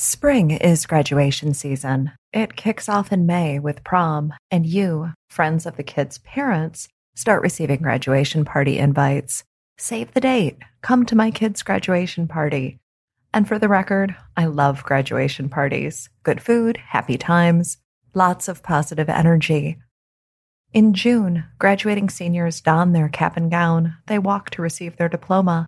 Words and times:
Spring 0.00 0.52
is 0.52 0.86
graduation 0.86 1.52
season. 1.54 2.12
It 2.32 2.54
kicks 2.54 2.88
off 2.88 3.10
in 3.10 3.26
May 3.26 3.58
with 3.58 3.82
prom, 3.82 4.32
and 4.48 4.64
you, 4.64 5.12
friends 5.28 5.66
of 5.66 5.76
the 5.76 5.82
kids' 5.82 6.18
parents, 6.18 6.86
start 7.16 7.42
receiving 7.42 7.82
graduation 7.82 8.44
party 8.44 8.78
invites. 8.78 9.42
Save 9.76 10.14
the 10.14 10.20
date. 10.20 10.56
Come 10.82 11.04
to 11.06 11.16
my 11.16 11.32
kid's 11.32 11.64
graduation 11.64 12.28
party. 12.28 12.78
And 13.34 13.48
for 13.48 13.58
the 13.58 13.66
record, 13.66 14.14
I 14.36 14.44
love 14.44 14.84
graduation 14.84 15.48
parties. 15.48 16.08
Good 16.22 16.40
food, 16.40 16.76
happy 16.76 17.18
times, 17.18 17.78
lots 18.14 18.46
of 18.46 18.62
positive 18.62 19.08
energy. 19.08 19.78
In 20.72 20.94
June, 20.94 21.42
graduating 21.58 22.10
seniors 22.10 22.60
don 22.60 22.92
their 22.92 23.08
cap 23.08 23.36
and 23.36 23.50
gown. 23.50 23.96
They 24.06 24.20
walk 24.20 24.50
to 24.50 24.62
receive 24.62 24.96
their 24.96 25.08
diploma. 25.08 25.66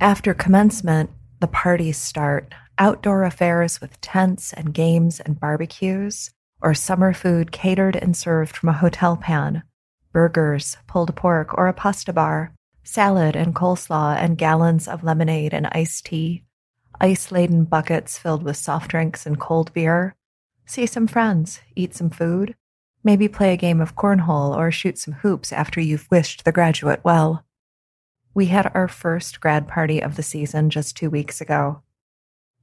After 0.00 0.34
commencement, 0.34 1.10
the 1.42 1.48
parties 1.48 1.98
start 1.98 2.54
outdoor 2.78 3.24
affairs 3.24 3.80
with 3.80 4.00
tents 4.00 4.52
and 4.52 4.72
games 4.72 5.18
and 5.18 5.40
barbecues, 5.40 6.30
or 6.60 6.72
summer 6.72 7.12
food 7.12 7.50
catered 7.50 7.96
and 7.96 8.16
served 8.16 8.56
from 8.56 8.68
a 8.68 8.72
hotel 8.72 9.16
pan, 9.16 9.64
burgers, 10.12 10.76
pulled 10.86 11.14
pork, 11.16 11.52
or 11.58 11.66
a 11.66 11.72
pasta 11.72 12.12
bar, 12.12 12.54
salad 12.84 13.34
and 13.34 13.56
coleslaw, 13.56 14.16
and 14.16 14.38
gallons 14.38 14.86
of 14.86 15.02
lemonade 15.02 15.52
and 15.52 15.66
iced 15.72 16.06
tea, 16.06 16.44
ice 17.00 17.32
laden 17.32 17.64
buckets 17.64 18.16
filled 18.16 18.44
with 18.44 18.56
soft 18.56 18.88
drinks 18.88 19.26
and 19.26 19.40
cold 19.40 19.72
beer. 19.72 20.14
See 20.64 20.86
some 20.86 21.08
friends, 21.08 21.60
eat 21.74 21.92
some 21.92 22.10
food, 22.10 22.54
maybe 23.02 23.26
play 23.26 23.52
a 23.52 23.56
game 23.56 23.80
of 23.80 23.96
cornhole 23.96 24.56
or 24.56 24.70
shoot 24.70 24.96
some 24.96 25.14
hoops 25.14 25.52
after 25.52 25.80
you've 25.80 26.08
wished 26.08 26.44
the 26.44 26.52
graduate 26.52 27.00
well. 27.02 27.44
We 28.34 28.46
had 28.46 28.70
our 28.74 28.88
first 28.88 29.40
grad 29.40 29.68
party 29.68 30.00
of 30.00 30.16
the 30.16 30.22
season 30.22 30.70
just 30.70 30.96
two 30.96 31.10
weeks 31.10 31.40
ago. 31.40 31.82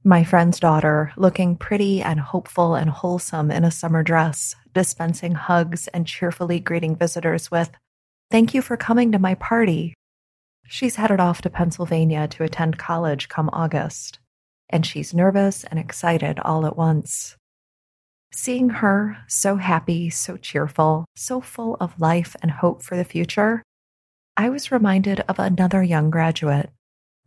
My 0.02 0.24
friend's 0.24 0.58
daughter, 0.58 1.12
looking 1.16 1.56
pretty 1.56 2.02
and 2.02 2.18
hopeful 2.18 2.74
and 2.74 2.90
wholesome 2.90 3.50
in 3.50 3.64
a 3.64 3.70
summer 3.70 4.02
dress, 4.02 4.56
dispensing 4.74 5.34
hugs 5.34 5.86
and 5.88 6.06
cheerfully 6.06 6.58
greeting 6.58 6.96
visitors 6.96 7.50
with, 7.50 7.70
Thank 8.30 8.54
you 8.54 8.62
for 8.62 8.76
coming 8.76 9.12
to 9.12 9.18
my 9.18 9.34
party. 9.34 9.94
She's 10.66 10.96
headed 10.96 11.18
off 11.18 11.42
to 11.42 11.50
Pennsylvania 11.50 12.28
to 12.28 12.44
attend 12.44 12.78
college 12.78 13.28
come 13.28 13.50
August, 13.52 14.20
and 14.68 14.86
she's 14.86 15.12
nervous 15.12 15.64
and 15.64 15.78
excited 15.78 16.38
all 16.38 16.64
at 16.64 16.76
once. 16.76 17.36
Seeing 18.32 18.68
her 18.68 19.18
so 19.26 19.56
happy, 19.56 20.10
so 20.10 20.36
cheerful, 20.36 21.04
so 21.16 21.40
full 21.40 21.76
of 21.80 22.00
life 22.00 22.36
and 22.40 22.52
hope 22.52 22.82
for 22.82 22.96
the 22.96 23.04
future, 23.04 23.64
I 24.36 24.48
was 24.48 24.72
reminded 24.72 25.20
of 25.28 25.38
another 25.38 25.82
young 25.82 26.10
graduate 26.10 26.70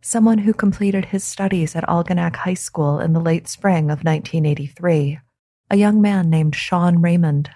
someone 0.04 0.36
who 0.36 0.52
completed 0.52 1.06
his 1.06 1.24
studies 1.24 1.74
at 1.74 1.88
Algonac 1.88 2.36
High 2.36 2.54
School 2.54 3.00
in 3.00 3.14
the 3.14 3.20
late 3.20 3.48
spring 3.48 3.84
of 3.84 4.04
1983, 4.04 5.18
a 5.70 5.76
young 5.76 6.02
man 6.02 6.28
named 6.28 6.54
Shawn 6.54 7.00
Raymond. 7.00 7.50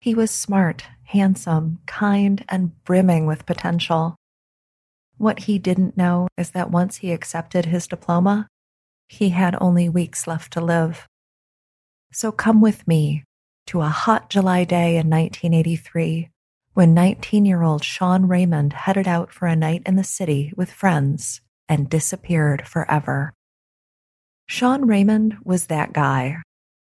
He 0.00 0.14
was 0.14 0.30
smart, 0.30 0.84
handsome, 1.04 1.80
kind, 1.86 2.46
and 2.48 2.82
brimming 2.84 3.26
with 3.26 3.44
potential. 3.44 4.16
What 5.18 5.40
he 5.40 5.58
didn't 5.58 5.98
know 5.98 6.28
is 6.38 6.52
that 6.52 6.70
once 6.70 6.96
he 6.96 7.12
accepted 7.12 7.66
his 7.66 7.86
diploma, 7.86 8.48
he 9.06 9.28
had 9.28 9.54
only 9.60 9.90
weeks 9.90 10.26
left 10.26 10.54
to 10.54 10.62
live. 10.62 11.06
So 12.10 12.32
come 12.32 12.62
with 12.62 12.88
me 12.88 13.24
to 13.66 13.82
a 13.82 13.88
hot 13.88 14.30
July 14.30 14.64
day 14.64 14.96
in 14.96 15.10
1983 15.10 16.30
when 16.74 16.94
19 16.94 17.44
year 17.44 17.62
old 17.62 17.84
Shawn 17.84 18.28
Raymond 18.28 18.72
headed 18.72 19.06
out 19.06 19.32
for 19.32 19.46
a 19.46 19.56
night 19.56 19.82
in 19.84 19.96
the 19.96 20.04
city 20.04 20.52
with 20.56 20.72
friends 20.72 21.40
and 21.68 21.90
disappeared 21.90 22.66
forever. 22.66 23.34
Shawn 24.46 24.86
Raymond 24.86 25.36
was 25.44 25.66
that 25.66 25.92
guy, 25.92 26.36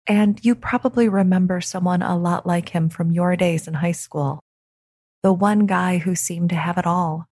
and 0.06 0.42
you 0.44 0.54
probably 0.54 1.08
remember 1.08 1.60
someone 1.60 2.02
a 2.02 2.16
lot 2.16 2.46
like 2.46 2.70
him 2.70 2.88
from 2.88 3.10
your 3.10 3.36
days 3.36 3.68
in 3.68 3.74
high 3.74 3.92
school. 3.92 4.40
The 5.22 5.32
one 5.32 5.66
guy 5.66 5.98
who 5.98 6.14
seemed 6.14 6.50
to 6.50 6.56
have 6.56 6.78
it 6.78 6.86
all 6.86 7.26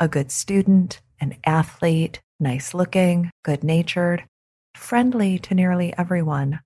a 0.00 0.06
good 0.06 0.30
student, 0.30 1.00
an 1.20 1.36
athlete, 1.44 2.20
nice 2.38 2.72
looking, 2.72 3.30
good 3.44 3.64
natured, 3.64 4.24
friendly 4.74 5.38
to 5.40 5.54
nearly 5.54 5.92
everyone. 5.98 6.60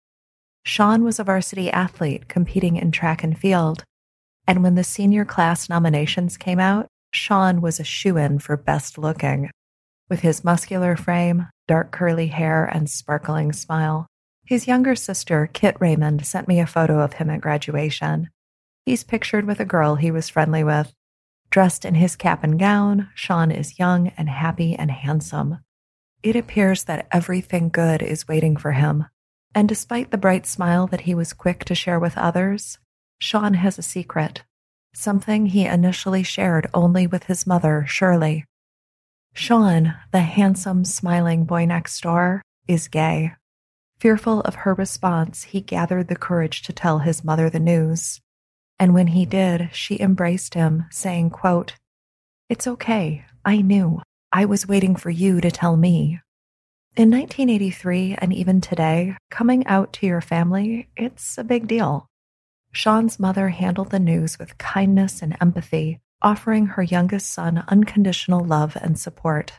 Shawn 0.65 1.03
was 1.03 1.19
a 1.19 1.25
varsity 1.25 1.71
athlete 1.71 2.29
competing 2.29 2.77
in 2.77 2.91
track 2.91 3.25
and 3.25 3.39
field, 3.39 3.85
and 4.47 4.63
when 4.63 4.75
the 4.75 4.85
senior 4.85 5.25
class 5.25 5.69
nominations 5.69 6.37
came 6.37 6.59
out, 6.59 6.87
Shawn 7.13 7.61
was 7.61 7.79
a 7.79 7.85
shoe 7.85 8.17
in 8.17 8.39
for 8.39 8.57
best 8.57 8.99
looking 8.99 9.51
with 10.13 10.21
his 10.21 10.45
muscular 10.45 10.95
frame, 10.95 11.49
dark 11.67 11.91
curly 11.91 12.27
hair, 12.27 12.67
and 12.67 12.91
sparkling 12.91 13.51
smile. 13.51 14.07
His 14.45 14.67
younger 14.67 14.95
sister, 14.95 15.49
Kit 15.51 15.75
Raymond, 15.81 16.27
sent 16.27 16.47
me 16.47 16.61
a 16.61 16.67
photo 16.67 17.01
of 17.01 17.15
him 17.15 17.31
at 17.31 17.41
graduation. 17.41 18.29
He's 18.85 19.05
pictured 19.05 19.47
with 19.47 19.59
a 19.59 19.65
girl 19.65 19.95
he 19.95 20.11
was 20.11 20.29
friendly 20.29 20.65
with. 20.65 20.93
Dressed 21.49 21.87
in 21.87 21.95
his 21.95 22.15
cap 22.15 22.45
and 22.45 22.59
gown, 22.59 23.09
Shawn 23.15 23.51
is 23.51 23.79
young 23.79 24.09
and 24.19 24.29
happy 24.29 24.75
and 24.75 24.91
handsome. 24.91 25.61
It 26.23 26.37
appears 26.37 26.85
that 26.85 27.09
everything 27.11 27.71
good 27.71 28.03
is 28.03 28.29
waiting 28.29 28.59
for 28.59 28.73
him. 28.73 29.07
And 29.55 29.67
despite 29.67 30.11
the 30.11 30.19
bright 30.19 30.47
smile 30.47 30.87
that 30.89 31.03
he 31.03 31.15
was 31.15 31.33
quick 31.33 31.65
to 31.65 31.75
share 31.75 31.99
with 31.99 32.19
others, 32.19 32.79
Shawn 33.23 33.55
has 33.55 33.79
a 33.79 33.83
secret, 33.83 34.43
something 34.95 35.47
he 35.47 35.65
initially 35.65 36.25
shared 36.25 36.69
only 36.75 37.07
with 37.07 37.23
his 37.25 37.47
mother, 37.47 37.85
Shirley. 37.87 38.47
Shawn, 39.33 39.95
the 40.11 40.23
handsome, 40.23 40.85
smiling 40.85 41.45
boy 41.45 41.67
next 41.67 42.01
door, 42.01 42.43
is 42.67 42.89
gay. 42.89 43.35
Fearful 44.01 44.41
of 44.41 44.57
her 44.57 44.75
response, 44.75 45.45
he 45.45 45.61
gathered 45.61 46.09
the 46.09 46.17
courage 46.17 46.63
to 46.63 46.73
tell 46.73 46.99
his 46.99 47.23
mother 47.23 47.49
the 47.49 47.61
news. 47.61 48.21
And 48.81 48.93
when 48.93 49.07
he 49.07 49.25
did, 49.25 49.71
she 49.73 50.01
embraced 50.01 50.55
him, 50.55 50.87
saying, 50.91 51.31
quote, 51.31 51.77
It's 52.49 52.67
okay. 52.67 53.25
I 53.45 53.63
knew. 53.63 54.03
I 54.33 54.47
was 54.47 54.67
waiting 54.67 54.97
for 54.97 55.11
you 55.11 55.41
to 55.41 55.53
tell 55.53 55.77
me. 55.77 56.19
In 56.97 57.09
1983 57.09 58.17
and 58.19 58.33
even 58.33 58.61
today, 58.61 59.17
coming 59.31 59.65
out 59.69 59.93
to 59.93 60.07
your 60.09 60.21
family, 60.21 60.89
it's 60.97 61.39
a 61.39 61.45
big 61.45 61.69
deal. 61.69 62.09
Shawn's 62.75 63.21
mother 63.21 63.51
handled 63.51 63.91
the 63.91 64.01
news 64.01 64.39
with 64.39 64.57
kindness 64.57 65.21
and 65.21 65.37
empathy, 65.43 66.01
offering 66.23 66.67
her 66.67 66.83
youngest 66.83 67.31
son 67.31 67.63
unconditional 67.69 68.43
love 68.43 68.77
and 68.81 68.99
support. 68.99 69.53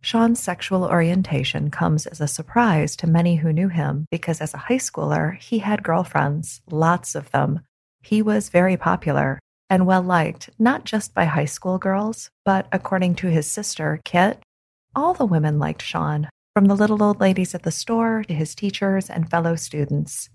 Shawn's 0.00 0.40
sexual 0.40 0.84
orientation 0.84 1.70
comes 1.70 2.06
as 2.06 2.20
a 2.20 2.28
surprise 2.28 2.94
to 2.96 3.08
many 3.08 3.36
who 3.36 3.52
knew 3.52 3.66
him 3.66 4.06
because 4.12 4.40
as 4.40 4.54
a 4.54 4.58
high 4.58 4.78
schooler, 4.78 5.36
he 5.38 5.58
had 5.58 5.82
girlfriends, 5.82 6.60
lots 6.70 7.16
of 7.16 7.32
them. 7.32 7.62
He 8.02 8.22
was 8.22 8.48
very 8.48 8.76
popular 8.76 9.40
and 9.68 9.84
well 9.84 10.02
liked, 10.02 10.48
not 10.56 10.84
just 10.84 11.12
by 11.12 11.24
high 11.24 11.46
school 11.46 11.78
girls, 11.78 12.30
but 12.44 12.68
according 12.70 13.16
to 13.16 13.26
his 13.26 13.50
sister, 13.50 14.00
Kit, 14.04 14.40
all 14.94 15.14
the 15.14 15.26
women 15.26 15.58
liked 15.58 15.82
Shawn, 15.82 16.28
from 16.54 16.66
the 16.66 16.76
little 16.76 17.02
old 17.02 17.20
ladies 17.20 17.56
at 17.56 17.64
the 17.64 17.72
store 17.72 18.22
to 18.22 18.34
his 18.34 18.54
teachers 18.54 19.10
and 19.10 19.28
fellow 19.28 19.56
students. 19.56 20.30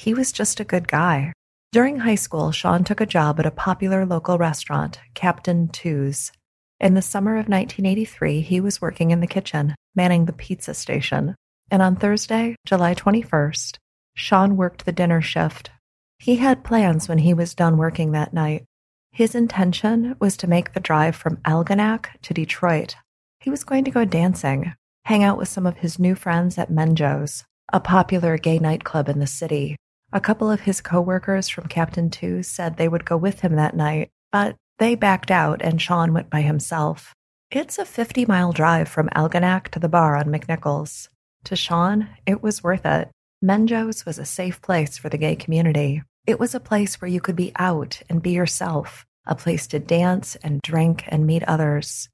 He 0.00 0.14
was 0.14 0.32
just 0.32 0.60
a 0.60 0.64
good 0.64 0.88
guy, 0.88 1.34
during 1.72 1.98
high 1.98 2.16
school, 2.16 2.50
Shawn 2.50 2.82
took 2.82 3.00
a 3.00 3.06
job 3.06 3.38
at 3.38 3.46
a 3.46 3.52
popular 3.52 4.04
local 4.04 4.38
restaurant, 4.38 4.98
Captain 5.14 5.68
Two's. 5.68 6.32
In 6.80 6.94
the 6.94 7.02
summer 7.02 7.34
of 7.34 7.48
1983, 7.48 8.40
he 8.40 8.60
was 8.60 8.80
working 8.80 9.12
in 9.12 9.20
the 9.20 9.28
kitchen, 9.28 9.76
manning 9.94 10.24
the 10.24 10.32
pizza 10.32 10.74
station. 10.74 11.36
And 11.70 11.80
on 11.80 11.94
Thursday, 11.94 12.56
July 12.64 12.96
21st, 12.96 13.76
Shawn 14.16 14.56
worked 14.56 14.84
the 14.84 14.90
dinner 14.90 15.22
shift. 15.22 15.70
He 16.18 16.36
had 16.36 16.64
plans 16.64 17.08
when 17.08 17.18
he 17.18 17.34
was 17.34 17.54
done 17.54 17.76
working 17.76 18.10
that 18.10 18.34
night. 18.34 18.64
His 19.12 19.36
intention 19.36 20.16
was 20.18 20.36
to 20.38 20.48
make 20.48 20.72
the 20.72 20.80
drive 20.80 21.14
from 21.14 21.36
Algonac 21.44 22.06
to 22.22 22.34
Detroit. 22.34 22.96
He 23.38 23.50
was 23.50 23.62
going 23.62 23.84
to 23.84 23.92
go 23.92 24.04
dancing, 24.04 24.72
hang 25.04 25.22
out 25.22 25.38
with 25.38 25.48
some 25.48 25.66
of 25.66 25.76
his 25.76 26.00
new 26.00 26.16
friends 26.16 26.58
at 26.58 26.68
Menjo's, 26.68 27.44
a 27.72 27.78
popular 27.78 28.38
gay 28.38 28.58
nightclub 28.58 29.08
in 29.08 29.20
the 29.20 29.26
city, 29.28 29.76
a 30.12 30.20
couple 30.20 30.50
of 30.50 30.60
his 30.60 30.80
coworkers 30.80 31.48
from 31.48 31.68
Captain 31.68 32.10
Two 32.10 32.42
said 32.42 32.76
they 32.76 32.88
would 32.88 33.04
go 33.04 33.16
with 33.16 33.40
him 33.40 33.56
that 33.56 33.76
night, 33.76 34.10
but 34.32 34.56
they 34.78 34.94
backed 34.94 35.30
out 35.30 35.62
and 35.62 35.80
Shawn 35.80 36.12
went 36.12 36.30
by 36.30 36.40
himself. 36.40 37.14
It's 37.50 37.78
a 37.78 37.84
50 37.84 38.26
mile 38.26 38.52
drive 38.52 38.88
from 38.88 39.08
Algonac 39.08 39.68
to 39.68 39.78
the 39.78 39.88
bar 39.88 40.16
on 40.16 40.26
McNichols. 40.26 41.08
To 41.44 41.56
Shawn, 41.56 42.08
it 42.26 42.42
was 42.42 42.62
worth 42.62 42.86
it. 42.86 43.10
Menjo's 43.42 44.04
was 44.04 44.18
a 44.18 44.24
safe 44.24 44.60
place 44.60 44.98
for 44.98 45.08
the 45.08 45.18
gay 45.18 45.36
community. 45.36 46.02
It 46.26 46.38
was 46.38 46.54
a 46.54 46.60
place 46.60 47.00
where 47.00 47.10
you 47.10 47.20
could 47.20 47.36
be 47.36 47.52
out 47.56 48.02
and 48.08 48.22
be 48.22 48.30
yourself, 48.30 49.06
a 49.26 49.34
place 49.34 49.66
to 49.68 49.78
dance 49.78 50.36
and 50.36 50.60
drink 50.62 51.04
and 51.08 51.26
meet 51.26 51.42
others. 51.44 52.08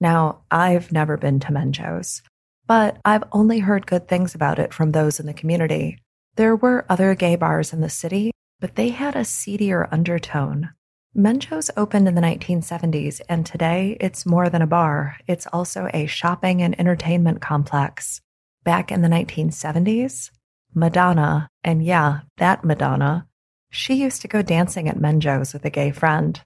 Now, 0.00 0.42
I've 0.50 0.92
never 0.92 1.16
been 1.16 1.40
to 1.40 1.52
Menjo's, 1.52 2.22
but 2.66 2.98
I've 3.04 3.24
only 3.32 3.60
heard 3.60 3.86
good 3.86 4.08
things 4.08 4.34
about 4.34 4.58
it 4.58 4.74
from 4.74 4.92
those 4.92 5.18
in 5.18 5.26
the 5.26 5.32
community. 5.32 5.98
There 6.36 6.54
were 6.54 6.84
other 6.90 7.14
gay 7.14 7.34
bars 7.36 7.72
in 7.72 7.80
the 7.80 7.88
city, 7.88 8.30
but 8.60 8.74
they 8.74 8.90
had 8.90 9.16
a 9.16 9.24
seedier 9.24 9.88
undertone. 9.90 10.68
Menjo's 11.14 11.70
opened 11.78 12.08
in 12.08 12.14
the 12.14 12.20
1970s, 12.20 13.22
and 13.26 13.46
today 13.46 13.96
it's 14.00 14.26
more 14.26 14.50
than 14.50 14.60
a 14.60 14.66
bar. 14.66 15.16
It's 15.26 15.46
also 15.46 15.88
a 15.94 16.04
shopping 16.04 16.60
and 16.60 16.78
entertainment 16.78 17.40
complex. 17.40 18.20
Back 18.64 18.92
in 18.92 19.00
the 19.00 19.08
1970s, 19.08 20.30
Madonna, 20.74 21.48
and 21.64 21.82
yeah, 21.82 22.20
that 22.36 22.64
Madonna, 22.64 23.26
she 23.70 23.94
used 23.94 24.20
to 24.20 24.28
go 24.28 24.42
dancing 24.42 24.90
at 24.90 25.00
Menjo's 25.00 25.54
with 25.54 25.64
a 25.64 25.70
gay 25.70 25.90
friend. 25.90 26.38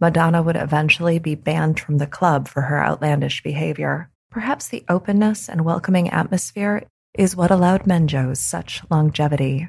Madonna 0.00 0.42
would 0.42 0.56
eventually 0.56 1.18
be 1.18 1.34
banned 1.34 1.78
from 1.78 1.98
the 1.98 2.06
club 2.06 2.48
for 2.48 2.62
her 2.62 2.82
outlandish 2.82 3.42
behavior. 3.42 4.10
Perhaps 4.30 4.68
the 4.68 4.86
openness 4.88 5.50
and 5.50 5.66
welcoming 5.66 6.08
atmosphere 6.08 6.84
is 7.18 7.34
what 7.34 7.50
allowed 7.50 7.84
Menjo's 7.84 8.38
such 8.38 8.80
longevity. 8.88 9.68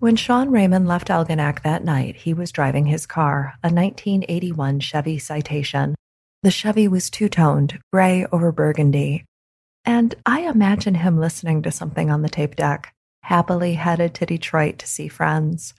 When 0.00 0.16
Shawn 0.16 0.50
Raymond 0.50 0.86
left 0.86 1.08
Algonac 1.08 1.62
that 1.62 1.82
night, 1.82 2.14
he 2.14 2.34
was 2.34 2.52
driving 2.52 2.84
his 2.84 3.06
car, 3.06 3.54
a 3.62 3.72
1981 3.72 4.80
Chevy 4.80 5.18
Citation. 5.18 5.94
The 6.42 6.50
Chevy 6.50 6.86
was 6.86 7.08
two 7.08 7.30
toned, 7.30 7.80
gray 7.90 8.26
over 8.30 8.52
burgundy. 8.52 9.24
And 9.86 10.14
I 10.26 10.42
imagine 10.42 10.96
him 10.96 11.18
listening 11.18 11.62
to 11.62 11.70
something 11.70 12.10
on 12.10 12.20
the 12.20 12.28
tape 12.28 12.54
deck, 12.54 12.92
happily 13.22 13.74
headed 13.74 14.12
to 14.16 14.26
Detroit 14.26 14.78
to 14.80 14.86
see 14.86 15.08
friends. 15.08 15.72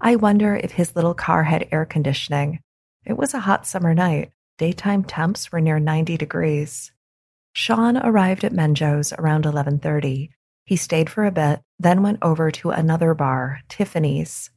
I 0.00 0.16
wonder 0.16 0.56
if 0.56 0.72
his 0.72 0.96
little 0.96 1.14
car 1.14 1.44
had 1.44 1.68
air 1.70 1.84
conditioning. 1.84 2.60
It 3.04 3.18
was 3.18 3.34
a 3.34 3.40
hot 3.40 3.66
summer 3.66 3.92
night. 3.92 4.30
Daytime 4.56 5.04
temps 5.04 5.52
were 5.52 5.60
near 5.60 5.78
90 5.78 6.16
degrees. 6.16 6.90
Shawn 7.52 7.98
arrived 7.98 8.44
at 8.44 8.52
Menjo's 8.52 9.12
around 9.12 9.44
11:30. 9.44 10.30
He 10.68 10.76
stayed 10.76 11.08
for 11.08 11.24
a 11.24 11.32
bit, 11.32 11.62
then 11.78 12.02
went 12.02 12.18
over 12.20 12.50
to 12.50 12.68
another 12.68 13.14
bar, 13.14 13.60
Tiffany's. 13.70 14.50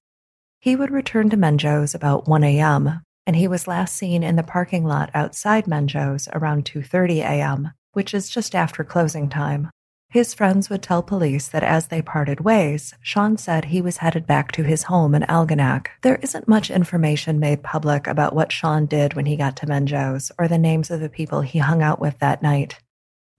He 0.59 0.75
would 0.75 0.91
return 0.91 1.29
to 1.29 1.37
Menjo's 1.37 1.95
about 1.95 2.27
1 2.27 2.43
a.m., 2.43 2.99
and 3.25 3.37
he 3.37 3.47
was 3.47 3.65
last 3.65 3.95
seen 3.95 4.21
in 4.21 4.35
the 4.35 4.43
parking 4.43 4.83
lot 4.83 5.09
outside 5.13 5.67
Menjo's 5.67 6.27
around 6.33 6.65
2:30 6.65 7.19
a.m., 7.19 7.71
which 7.93 8.13
is 8.13 8.29
just 8.29 8.53
after 8.53 8.83
closing 8.83 9.29
time. 9.29 9.69
His 10.09 10.33
friends 10.33 10.69
would 10.69 10.83
tell 10.83 11.01
police 11.01 11.47
that 11.47 11.63
as 11.63 11.87
they 11.87 12.01
parted 12.01 12.41
ways, 12.41 12.93
Shawn 12.99 13.37
said 13.37 13.63
he 13.63 13.81
was 13.81 14.03
headed 14.03 14.27
back 14.27 14.51
to 14.51 14.63
his 14.63 14.83
home 14.83 15.15
in 15.15 15.21
Algonac. 15.29 15.87
There 16.01 16.19
isn't 16.21 16.45
much 16.45 16.69
information 16.69 17.39
made 17.39 17.63
public 17.63 18.05
about 18.05 18.35
what 18.35 18.51
Shawn 18.51 18.85
did 18.85 19.13
when 19.13 19.27
he 19.27 19.37
got 19.37 19.55
to 19.55 19.65
Menjo's 19.65 20.29
or 20.37 20.49
the 20.49 20.57
names 20.57 20.91
of 20.91 20.99
the 20.99 21.07
people 21.07 21.39
he 21.39 21.59
hung 21.59 21.81
out 21.81 22.01
with 22.01 22.19
that 22.19 22.43
night. 22.43 22.79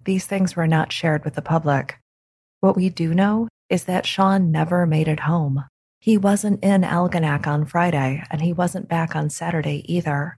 These 0.03 0.25
things 0.25 0.57
were 0.57 0.67
not 0.67 0.91
shared 0.91 1.27
with 1.27 1.35
the 1.35 1.43
public. 1.43 1.99
What 2.63 2.77
we 2.77 2.91
do 2.91 3.13
know 3.13 3.49
is 3.69 3.85
that 3.85 4.07
Shawn 4.07 4.53
never 4.53 4.87
made 4.87 5.09
it 5.09 5.19
home. 5.19 5.65
He 5.99 6.17
wasn't 6.17 6.63
in 6.63 6.83
Algonac 6.83 7.45
on 7.45 7.65
Friday, 7.65 8.23
and 8.31 8.41
he 8.41 8.53
wasn't 8.53 8.89
back 8.89 9.17
on 9.17 9.31
Saturday 9.31 9.83
either. 9.93 10.37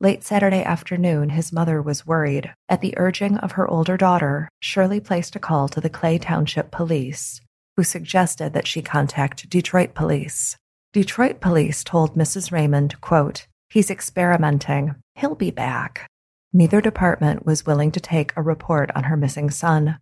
Late 0.00 0.24
Saturday 0.24 0.64
afternoon, 0.64 1.30
his 1.30 1.52
mother 1.52 1.80
was 1.80 2.04
worried. 2.04 2.52
At 2.68 2.80
the 2.80 2.94
urging 2.96 3.36
of 3.36 3.52
her 3.52 3.70
older 3.70 3.96
daughter, 3.96 4.48
Shirley 4.58 4.98
placed 4.98 5.36
a 5.36 5.38
call 5.38 5.68
to 5.68 5.80
the 5.80 5.88
Clay 5.88 6.18
Township 6.18 6.72
Police, 6.72 7.40
who 7.76 7.84
suggested 7.84 8.52
that 8.52 8.66
she 8.66 8.82
contact 8.82 9.48
Detroit 9.48 9.94
Police. 9.94 10.56
Detroit 10.92 11.40
Police 11.40 11.84
told 11.84 12.16
Mrs. 12.16 12.50
Raymond, 12.50 13.00
quote, 13.00 13.46
He's 13.68 13.92
experimenting. 13.92 14.96
He'll 15.14 15.36
be 15.36 15.52
back. 15.52 16.10
Neither 16.52 16.80
department 16.80 17.46
was 17.46 17.64
willing 17.64 17.92
to 17.92 18.00
take 18.00 18.32
a 18.34 18.42
report 18.42 18.90
on 18.96 19.04
her 19.04 19.16
missing 19.16 19.50
son. 19.50 19.98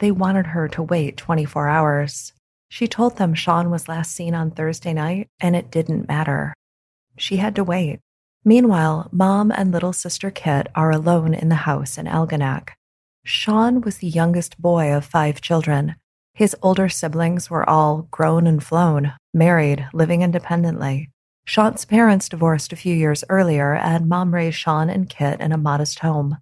They 0.00 0.10
wanted 0.10 0.48
her 0.48 0.68
to 0.68 0.82
wait 0.82 1.16
24 1.16 1.68
hours. 1.68 2.32
She 2.68 2.88
told 2.88 3.16
them 3.16 3.34
Shawn 3.34 3.70
was 3.70 3.88
last 3.88 4.12
seen 4.12 4.34
on 4.34 4.50
Thursday 4.50 4.92
night 4.92 5.28
and 5.40 5.54
it 5.54 5.70
didn't 5.70 6.08
matter. 6.08 6.54
She 7.16 7.36
had 7.36 7.54
to 7.56 7.64
wait. 7.64 8.00
Meanwhile, 8.44 9.08
mom 9.12 9.50
and 9.52 9.72
little 9.72 9.92
sister 9.92 10.30
Kit 10.30 10.68
are 10.74 10.90
alone 10.90 11.32
in 11.32 11.48
the 11.48 11.54
house 11.54 11.96
in 11.96 12.06
Algonac. 12.06 12.70
Shawn 13.24 13.80
was 13.80 13.98
the 13.98 14.08
youngest 14.08 14.60
boy 14.60 14.92
of 14.92 15.04
five 15.04 15.40
children. 15.40 15.96
His 16.34 16.56
older 16.62 16.88
siblings 16.88 17.48
were 17.48 17.68
all 17.68 18.08
grown 18.10 18.46
and 18.46 18.62
flown, 18.62 19.12
married, 19.32 19.88
living 19.94 20.22
independently. 20.22 21.10
Shawn's 21.46 21.84
parents 21.84 22.28
divorced 22.28 22.72
a 22.72 22.76
few 22.76 22.94
years 22.94 23.24
earlier, 23.28 23.74
and 23.74 24.08
mom 24.08 24.34
raised 24.34 24.56
Shawn 24.56 24.90
and 24.90 25.08
Kit 25.08 25.40
in 25.40 25.52
a 25.52 25.56
modest 25.56 26.00
home. 26.00 26.38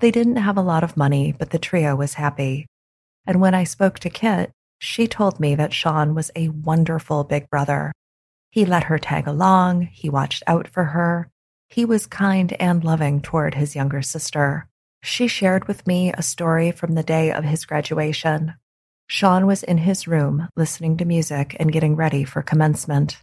They 0.00 0.10
didn't 0.10 0.36
have 0.36 0.56
a 0.56 0.62
lot 0.62 0.84
of 0.84 0.96
money, 0.96 1.34
but 1.36 1.50
the 1.50 1.58
trio 1.58 1.96
was 1.96 2.14
happy. 2.14 2.66
And 3.26 3.40
when 3.40 3.54
I 3.54 3.64
spoke 3.64 3.98
to 4.00 4.10
Kit, 4.10 4.50
she 4.78 5.06
told 5.06 5.40
me 5.40 5.54
that 5.54 5.72
Shawn 5.72 6.14
was 6.14 6.30
a 6.34 6.48
wonderful 6.48 7.24
big 7.24 7.48
brother. 7.50 7.92
He 8.50 8.64
let 8.64 8.84
her 8.84 8.98
tag 8.98 9.26
along, 9.26 9.88
he 9.92 10.08
watched 10.08 10.42
out 10.46 10.66
for 10.66 10.84
her, 10.84 11.28
he 11.68 11.84
was 11.84 12.06
kind 12.06 12.52
and 12.54 12.82
loving 12.82 13.20
toward 13.20 13.54
his 13.54 13.76
younger 13.76 14.02
sister. 14.02 14.66
She 15.02 15.28
shared 15.28 15.68
with 15.68 15.86
me 15.86 16.12
a 16.12 16.22
story 16.22 16.72
from 16.72 16.94
the 16.94 17.02
day 17.02 17.30
of 17.30 17.44
his 17.44 17.64
graduation. 17.64 18.54
Shawn 19.06 19.46
was 19.46 19.62
in 19.62 19.78
his 19.78 20.08
room 20.08 20.48
listening 20.56 20.96
to 20.96 21.04
music 21.04 21.56
and 21.60 21.72
getting 21.72 21.96
ready 21.96 22.24
for 22.24 22.42
commencement 22.42 23.22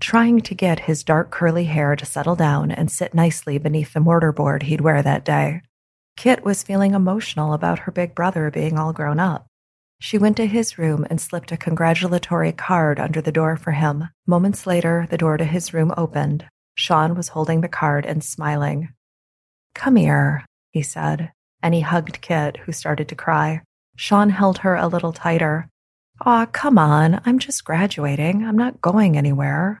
trying 0.00 0.40
to 0.40 0.54
get 0.54 0.80
his 0.80 1.02
dark 1.02 1.30
curly 1.30 1.64
hair 1.64 1.96
to 1.96 2.06
settle 2.06 2.36
down 2.36 2.70
and 2.70 2.90
sit 2.90 3.14
nicely 3.14 3.58
beneath 3.58 3.92
the 3.92 4.00
mortarboard 4.00 4.62
he'd 4.62 4.80
wear 4.80 5.02
that 5.02 5.24
day. 5.24 5.60
Kit 6.18 6.44
was 6.44 6.64
feeling 6.64 6.94
emotional 6.94 7.52
about 7.52 7.78
her 7.78 7.92
big 7.92 8.12
brother 8.12 8.50
being 8.50 8.76
all 8.76 8.92
grown 8.92 9.20
up. 9.20 9.46
She 10.00 10.18
went 10.18 10.36
to 10.38 10.48
his 10.48 10.76
room 10.76 11.06
and 11.08 11.20
slipped 11.20 11.52
a 11.52 11.56
congratulatory 11.56 12.50
card 12.50 12.98
under 12.98 13.20
the 13.20 13.30
door 13.30 13.56
for 13.56 13.70
him. 13.70 14.08
Moments 14.26 14.66
later, 14.66 15.06
the 15.10 15.16
door 15.16 15.36
to 15.36 15.44
his 15.44 15.72
room 15.72 15.94
opened. 15.96 16.44
Shawn 16.74 17.14
was 17.14 17.28
holding 17.28 17.60
the 17.60 17.68
card 17.68 18.04
and 18.04 18.24
smiling. 18.24 18.88
Come 19.76 19.94
here, 19.94 20.44
he 20.72 20.82
said, 20.82 21.30
and 21.62 21.72
he 21.72 21.82
hugged 21.82 22.20
Kit, 22.20 22.56
who 22.56 22.72
started 22.72 23.08
to 23.10 23.14
cry. 23.14 23.62
Sean 23.94 24.30
held 24.30 24.58
her 24.58 24.74
a 24.74 24.88
little 24.88 25.12
tighter. 25.12 25.68
Aw, 26.22 26.46
come 26.46 26.78
on, 26.78 27.20
I'm 27.26 27.38
just 27.38 27.64
graduating. 27.64 28.44
I'm 28.44 28.58
not 28.58 28.80
going 28.80 29.16
anywhere. 29.16 29.78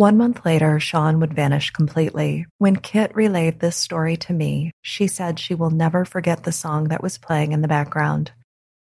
One 0.00 0.16
month 0.16 0.46
later, 0.46 0.80
Shawn 0.80 1.20
would 1.20 1.34
vanish 1.34 1.72
completely. 1.72 2.46
When 2.56 2.76
Kit 2.76 3.14
relayed 3.14 3.60
this 3.60 3.76
story 3.76 4.16
to 4.16 4.32
me, 4.32 4.70
she 4.80 5.06
said 5.06 5.38
she 5.38 5.54
will 5.54 5.68
never 5.68 6.06
forget 6.06 6.44
the 6.44 6.52
song 6.52 6.84
that 6.84 7.02
was 7.02 7.18
playing 7.18 7.52
in 7.52 7.60
the 7.60 7.68
background. 7.68 8.32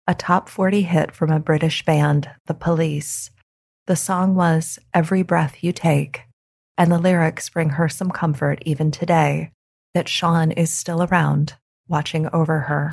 A 0.07 0.15
top 0.15 0.51
40 0.51 0.83
hit 0.83 1.13
from 1.13 1.31
a 1.31 1.41
British 1.41 1.83
band, 1.87 2.29
The 2.45 2.53
Police. 2.53 3.31
The 3.87 3.97
song 3.97 4.35
was 4.35 4.79
Every 4.93 5.23
Breath 5.23 5.65
You 5.65 5.73
Take, 5.73 6.25
and 6.77 6.93
the 6.93 6.99
lyrics 6.99 7.49
bring 7.49 7.71
her 7.71 7.89
some 7.89 8.11
comfort 8.11 8.63
even 8.67 8.91
today 8.91 9.53
that 9.95 10.11
Shawn 10.11 10.53
is 10.53 10.71
still 10.71 11.03
around, 11.03 11.55
watching 11.89 12.29
over 12.35 12.61
her. 12.61 12.91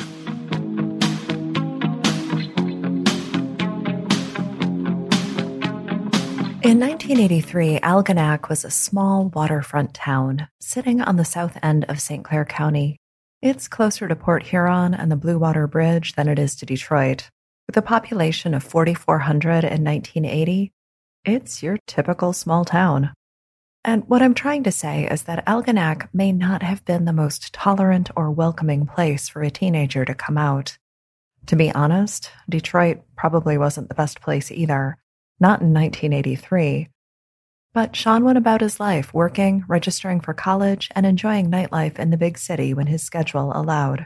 In 6.63 6.79
1983, 6.79 7.79
Algonac 7.81 8.47
was 8.47 8.63
a 8.63 8.71
small 8.71 9.25
waterfront 9.27 9.93
town 9.93 10.47
sitting 10.61 11.01
on 11.01 11.17
the 11.17 11.25
south 11.25 11.57
end 11.61 11.83
of 11.89 11.99
St. 11.99 12.23
Clair 12.23 12.45
County. 12.45 12.95
It's 13.41 13.67
closer 13.67 14.07
to 14.07 14.15
Port 14.15 14.43
Huron 14.43 14.93
and 14.93 15.11
the 15.11 15.17
Blue 15.17 15.37
Water 15.37 15.67
Bridge 15.67 16.13
than 16.13 16.29
it 16.29 16.39
is 16.39 16.55
to 16.55 16.65
Detroit. 16.65 17.29
With 17.67 17.75
a 17.75 17.81
population 17.81 18.53
of 18.53 18.63
4,400 18.63 19.65
in 19.65 19.83
1980, 19.83 20.71
it's 21.25 21.61
your 21.61 21.79
typical 21.85 22.31
small 22.31 22.63
town. 22.63 23.11
And 23.83 24.07
what 24.07 24.21
I'm 24.21 24.33
trying 24.33 24.63
to 24.63 24.71
say 24.71 25.05
is 25.11 25.23
that 25.23 25.45
Algonac 25.45 26.07
may 26.13 26.31
not 26.31 26.63
have 26.63 26.85
been 26.85 27.03
the 27.03 27.11
most 27.11 27.51
tolerant 27.51 28.09
or 28.15 28.31
welcoming 28.31 28.85
place 28.85 29.27
for 29.27 29.41
a 29.41 29.51
teenager 29.51 30.05
to 30.05 30.15
come 30.15 30.37
out. 30.37 30.77
To 31.47 31.57
be 31.57 31.73
honest, 31.73 32.31
Detroit 32.49 33.01
probably 33.17 33.57
wasn't 33.57 33.89
the 33.89 33.95
best 33.95 34.21
place 34.21 34.49
either 34.49 34.97
not 35.39 35.61
in 35.61 35.73
1983. 35.73 36.89
But 37.73 37.95
Shawn 37.95 38.23
went 38.23 38.37
about 38.37 38.61
his 38.61 38.79
life 38.79 39.13
working, 39.13 39.65
registering 39.67 40.19
for 40.19 40.33
college, 40.33 40.89
and 40.95 41.05
enjoying 41.05 41.49
nightlife 41.49 41.97
in 41.97 42.11
the 42.11 42.17
big 42.17 42.37
city 42.37 42.73
when 42.73 42.87
his 42.87 43.01
schedule 43.01 43.51
allowed. 43.55 44.05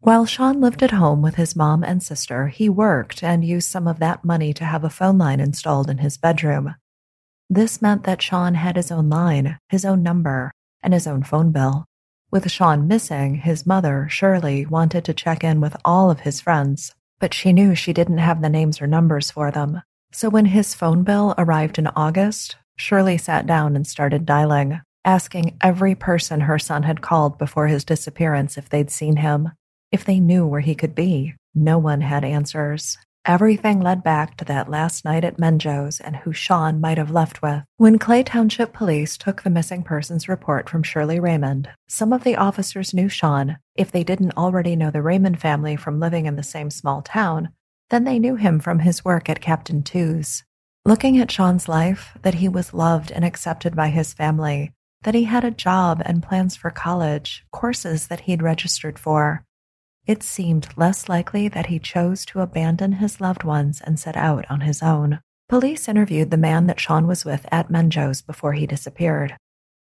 While 0.00 0.26
Shawn 0.26 0.60
lived 0.60 0.82
at 0.82 0.92
home 0.92 1.22
with 1.22 1.36
his 1.36 1.54
mom 1.54 1.84
and 1.84 2.02
sister, 2.02 2.48
he 2.48 2.68
worked 2.68 3.22
and 3.22 3.44
used 3.44 3.68
some 3.68 3.86
of 3.86 3.98
that 4.00 4.24
money 4.24 4.52
to 4.54 4.64
have 4.64 4.84
a 4.84 4.90
phone 4.90 5.18
line 5.18 5.40
installed 5.40 5.88
in 5.88 5.98
his 5.98 6.16
bedroom. 6.16 6.74
This 7.48 7.82
meant 7.82 8.04
that 8.04 8.22
Shawn 8.22 8.54
had 8.54 8.76
his 8.76 8.90
own 8.90 9.08
line, 9.08 9.58
his 9.68 9.84
own 9.84 10.02
number, 10.02 10.52
and 10.82 10.92
his 10.94 11.06
own 11.06 11.22
phone 11.22 11.52
bill. 11.52 11.86
With 12.30 12.50
Shawn 12.50 12.88
missing, 12.88 13.36
his 13.36 13.66
mother, 13.66 14.08
Shirley, 14.08 14.64
wanted 14.64 15.04
to 15.04 15.14
check 15.14 15.44
in 15.44 15.60
with 15.60 15.76
all 15.84 16.10
of 16.10 16.20
his 16.20 16.40
friends, 16.40 16.94
but 17.20 17.34
she 17.34 17.52
knew 17.52 17.74
she 17.74 17.92
didn't 17.92 18.18
have 18.18 18.40
the 18.40 18.48
names 18.48 18.80
or 18.80 18.86
numbers 18.86 19.30
for 19.30 19.50
them. 19.50 19.82
So 20.14 20.28
when 20.28 20.46
his 20.46 20.74
phone 20.74 21.04
bill 21.04 21.34
arrived 21.38 21.78
in 21.78 21.86
August, 21.88 22.56
Shirley 22.76 23.16
sat 23.16 23.46
down 23.46 23.74
and 23.74 23.86
started 23.86 24.26
dialing, 24.26 24.80
asking 25.06 25.56
every 25.62 25.94
person 25.94 26.42
her 26.42 26.58
son 26.58 26.82
had 26.82 27.00
called 27.00 27.38
before 27.38 27.66
his 27.66 27.84
disappearance 27.84 28.58
if 28.58 28.68
they'd 28.68 28.90
seen 28.90 29.16
him, 29.16 29.52
if 29.90 30.04
they 30.04 30.20
knew 30.20 30.46
where 30.46 30.60
he 30.60 30.74
could 30.74 30.94
be. 30.94 31.34
No 31.54 31.78
one 31.78 32.02
had 32.02 32.24
answers. 32.24 32.98
Everything 33.24 33.80
led 33.80 34.02
back 34.02 34.36
to 34.36 34.44
that 34.46 34.68
last 34.68 35.04
night 35.04 35.24
at 35.24 35.38
Menjo's 35.38 36.00
and 36.00 36.16
who 36.16 36.32
Shawn 36.32 36.80
might 36.80 36.98
have 36.98 37.10
left 37.12 37.40
with. 37.40 37.62
When 37.76 37.98
Clay 37.98 38.24
Township 38.24 38.72
Police 38.72 39.16
took 39.16 39.42
the 39.42 39.50
missing 39.50 39.82
persons 39.84 40.28
report 40.28 40.68
from 40.68 40.82
Shirley 40.82 41.20
Raymond, 41.20 41.70
some 41.88 42.12
of 42.12 42.24
the 42.24 42.36
officers 42.36 42.92
knew 42.92 43.08
Shawn. 43.08 43.58
If 43.76 43.92
they 43.92 44.02
didn't 44.02 44.36
already 44.36 44.74
know 44.74 44.90
the 44.90 45.02
Raymond 45.02 45.40
family 45.40 45.76
from 45.76 46.00
living 46.00 46.26
in 46.26 46.34
the 46.34 46.42
same 46.42 46.68
small 46.68 47.00
town, 47.00 47.50
then 47.92 48.04
they 48.04 48.18
knew 48.18 48.34
him 48.34 48.58
from 48.58 48.80
his 48.80 49.04
work 49.04 49.28
at 49.28 49.40
Captain 49.40 49.82
Two's. 49.82 50.42
Looking 50.84 51.18
at 51.18 51.30
Shawn's 51.30 51.68
life, 51.68 52.16
that 52.22 52.34
he 52.34 52.48
was 52.48 52.74
loved 52.74 53.12
and 53.12 53.24
accepted 53.24 53.76
by 53.76 53.90
his 53.90 54.14
family, 54.14 54.72
that 55.02 55.14
he 55.14 55.24
had 55.24 55.44
a 55.44 55.50
job 55.50 56.02
and 56.04 56.22
plans 56.22 56.56
for 56.56 56.70
college, 56.70 57.44
courses 57.52 58.08
that 58.08 58.20
he'd 58.20 58.42
registered 58.42 58.98
for, 58.98 59.44
it 60.04 60.22
seemed 60.22 60.76
less 60.76 61.08
likely 61.08 61.46
that 61.48 61.66
he 61.66 61.78
chose 61.78 62.24
to 62.26 62.40
abandon 62.40 62.92
his 62.92 63.20
loved 63.20 63.44
ones 63.44 63.80
and 63.80 64.00
set 64.00 64.16
out 64.16 64.44
on 64.50 64.62
his 64.62 64.82
own. 64.82 65.20
Police 65.48 65.86
interviewed 65.86 66.30
the 66.30 66.36
man 66.36 66.66
that 66.66 66.80
Shawn 66.80 67.06
was 67.06 67.24
with 67.24 67.46
at 67.52 67.70
Menjo's 67.70 68.22
before 68.22 68.54
he 68.54 68.66
disappeared. 68.66 69.36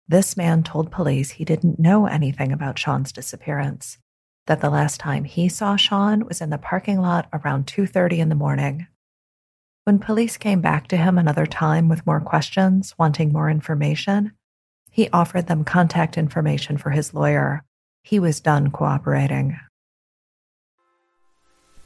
This 0.08 0.36
man 0.36 0.62
told 0.62 0.90
police 0.90 1.32
he 1.32 1.44
didn't 1.44 1.78
know 1.78 2.06
anything 2.06 2.50
about 2.50 2.78
Shawn's 2.78 3.12
disappearance, 3.12 3.98
that 4.48 4.60
the 4.60 4.70
last 4.70 4.98
time 4.98 5.24
he 5.24 5.48
saw 5.48 5.76
Shawn 5.76 6.26
was 6.26 6.40
in 6.40 6.50
the 6.50 6.58
parking 6.58 7.00
lot 7.00 7.28
around 7.32 7.66
2:30 7.66 8.18
in 8.18 8.28
the 8.28 8.34
morning. 8.34 8.86
When 9.84 9.98
police 9.98 10.36
came 10.36 10.60
back 10.60 10.88
to 10.88 10.96
him 10.96 11.16
another 11.16 11.46
time 11.46 11.88
with 11.88 12.06
more 12.06 12.20
questions, 12.20 12.94
wanting 12.98 13.32
more 13.32 13.48
information, 13.48 14.32
he 14.90 15.08
offered 15.10 15.46
them 15.46 15.64
contact 15.64 16.18
information 16.18 16.76
for 16.76 16.90
his 16.90 17.14
lawyer. 17.14 17.62
He 18.02 18.18
was 18.18 18.40
done 18.40 18.70
cooperating. 18.70 19.58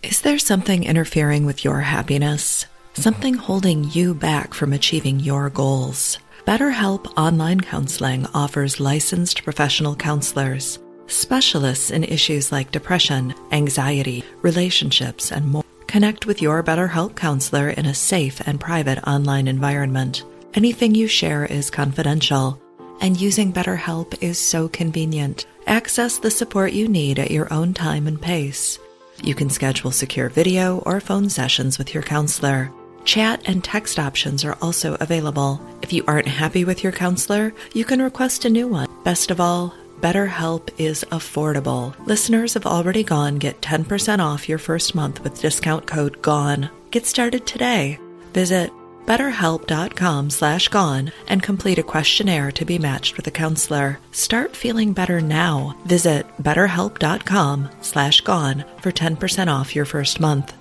Is 0.02 0.22
there 0.22 0.38
something 0.38 0.82
interfering 0.82 1.44
with 1.44 1.64
your 1.64 1.80
happiness? 1.80 2.66
Something 2.94 3.34
holding 3.34 3.90
you 3.90 4.14
back 4.14 4.52
from 4.54 4.72
achieving 4.72 5.20
your 5.20 5.48
goals? 5.50 6.18
BetterHelp 6.46 7.06
Online 7.16 7.60
Counseling 7.60 8.26
offers 8.34 8.80
licensed 8.80 9.44
professional 9.44 9.94
counselors, 9.94 10.78
specialists 11.12 11.90
in 11.90 12.04
issues 12.04 12.52
like 12.52 12.70
depression, 12.70 13.34
anxiety, 13.52 14.24
relationships, 14.42 15.30
and 15.32 15.46
more. 15.48 15.64
Connect 15.86 16.26
with 16.26 16.40
your 16.40 16.62
BetterHelp 16.62 17.16
counselor 17.16 17.68
in 17.68 17.86
a 17.86 17.94
safe 17.94 18.40
and 18.46 18.60
private 18.60 19.06
online 19.06 19.46
environment. 19.46 20.24
Anything 20.54 20.94
you 20.94 21.06
share 21.06 21.44
is 21.44 21.70
confidential, 21.70 22.60
and 23.00 23.20
using 23.20 23.52
BetterHelp 23.52 24.22
is 24.22 24.38
so 24.38 24.68
convenient. 24.68 25.46
Access 25.66 26.18
the 26.18 26.30
support 26.30 26.72
you 26.72 26.88
need 26.88 27.18
at 27.18 27.30
your 27.30 27.52
own 27.52 27.74
time 27.74 28.06
and 28.06 28.20
pace. 28.20 28.78
You 29.22 29.34
can 29.34 29.50
schedule 29.50 29.90
secure 29.90 30.28
video 30.28 30.78
or 30.80 31.00
phone 31.00 31.28
sessions 31.28 31.78
with 31.78 31.94
your 31.94 32.02
counselor. 32.02 32.72
Chat 33.04 33.42
and 33.46 33.62
text 33.62 33.98
options 33.98 34.44
are 34.44 34.56
also 34.62 34.96
available. 35.00 35.60
If 35.82 35.92
you 35.92 36.04
aren't 36.06 36.28
happy 36.28 36.64
with 36.64 36.82
your 36.82 36.92
counselor, 36.92 37.52
you 37.74 37.84
can 37.84 38.00
request 38.00 38.44
a 38.44 38.50
new 38.50 38.68
one. 38.68 38.88
Best 39.04 39.30
of 39.30 39.40
all, 39.40 39.74
BetterHelp 40.02 40.70
is 40.78 41.04
affordable. 41.12 41.94
Listeners 42.06 42.56
of 42.56 42.66
Already 42.66 43.04
Gone 43.04 43.36
get 43.36 43.60
10% 43.60 44.18
off 44.18 44.48
your 44.48 44.58
first 44.58 44.96
month 44.96 45.22
with 45.22 45.40
discount 45.40 45.86
code 45.86 46.20
GONE. 46.20 46.68
Get 46.90 47.06
started 47.06 47.46
today. 47.46 48.00
Visit 48.32 48.72
betterhelp.com 49.06 50.30
slash 50.30 50.66
gone 50.68 51.12
and 51.28 51.40
complete 51.40 51.78
a 51.78 51.84
questionnaire 51.84 52.50
to 52.50 52.64
be 52.64 52.80
matched 52.80 53.16
with 53.16 53.28
a 53.28 53.30
counselor. 53.30 54.00
Start 54.10 54.56
feeling 54.56 54.92
better 54.92 55.20
now. 55.20 55.76
Visit 55.86 56.26
betterhelp.com 56.42 57.70
slash 57.80 58.22
gone 58.22 58.64
for 58.80 58.90
10% 58.90 59.46
off 59.46 59.76
your 59.76 59.84
first 59.84 60.18
month. 60.18 60.52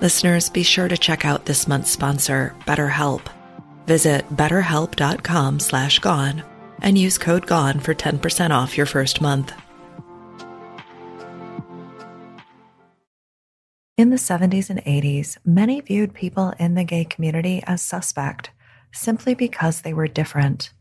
Listeners, 0.00 0.50
be 0.50 0.64
sure 0.64 0.88
to 0.88 0.96
check 0.96 1.24
out 1.24 1.44
this 1.44 1.68
month's 1.68 1.92
sponsor, 1.92 2.56
BetterHelp. 2.66 3.28
Visit 3.86 4.28
betterhelp.com 4.30 5.60
slash 5.60 5.98
gone 5.98 6.42
and 6.80 6.98
use 6.98 7.18
code 7.18 7.46
GONE 7.46 7.80
for 7.80 7.94
10% 7.94 8.50
off 8.50 8.76
your 8.76 8.86
first 8.86 9.20
month. 9.20 9.52
In 13.98 14.10
the 14.10 14.16
70s 14.16 14.68
and 14.68 14.82
80s, 14.84 15.36
many 15.44 15.80
viewed 15.80 16.14
people 16.14 16.54
in 16.58 16.74
the 16.74 16.82
gay 16.82 17.04
community 17.04 17.62
as 17.66 17.82
suspect 17.82 18.50
simply 18.90 19.34
because 19.34 19.82
they 19.82 19.92
were 19.92 20.08
different. 20.08 20.72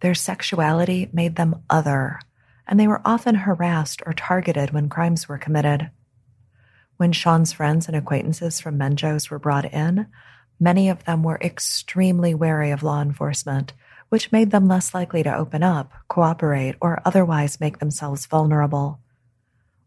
Their 0.00 0.14
sexuality 0.14 1.08
made 1.12 1.36
them 1.36 1.62
other, 1.68 2.20
and 2.66 2.78
they 2.78 2.86
were 2.86 3.02
often 3.04 3.34
harassed 3.34 4.02
or 4.06 4.12
targeted 4.12 4.70
when 4.70 4.88
crimes 4.88 5.28
were 5.28 5.38
committed. 5.38 5.90
When 6.98 7.12
Shawn's 7.12 7.52
friends 7.52 7.88
and 7.88 7.96
acquaintances 7.96 8.60
from 8.60 8.76
Menjo's 8.76 9.30
were 9.30 9.38
brought 9.38 9.72
in, 9.72 10.06
many 10.60 10.88
of 10.88 11.04
them 11.04 11.22
were 11.22 11.38
extremely 11.40 12.34
wary 12.34 12.70
of 12.70 12.82
law 12.82 13.00
enforcement, 13.00 13.72
which 14.08 14.32
made 14.32 14.50
them 14.50 14.68
less 14.68 14.94
likely 14.94 15.22
to 15.22 15.36
open 15.36 15.62
up, 15.62 15.92
cooperate, 16.08 16.76
or 16.80 17.00
otherwise 17.04 17.60
make 17.60 17.78
themselves 17.78 18.26
vulnerable. 18.26 19.00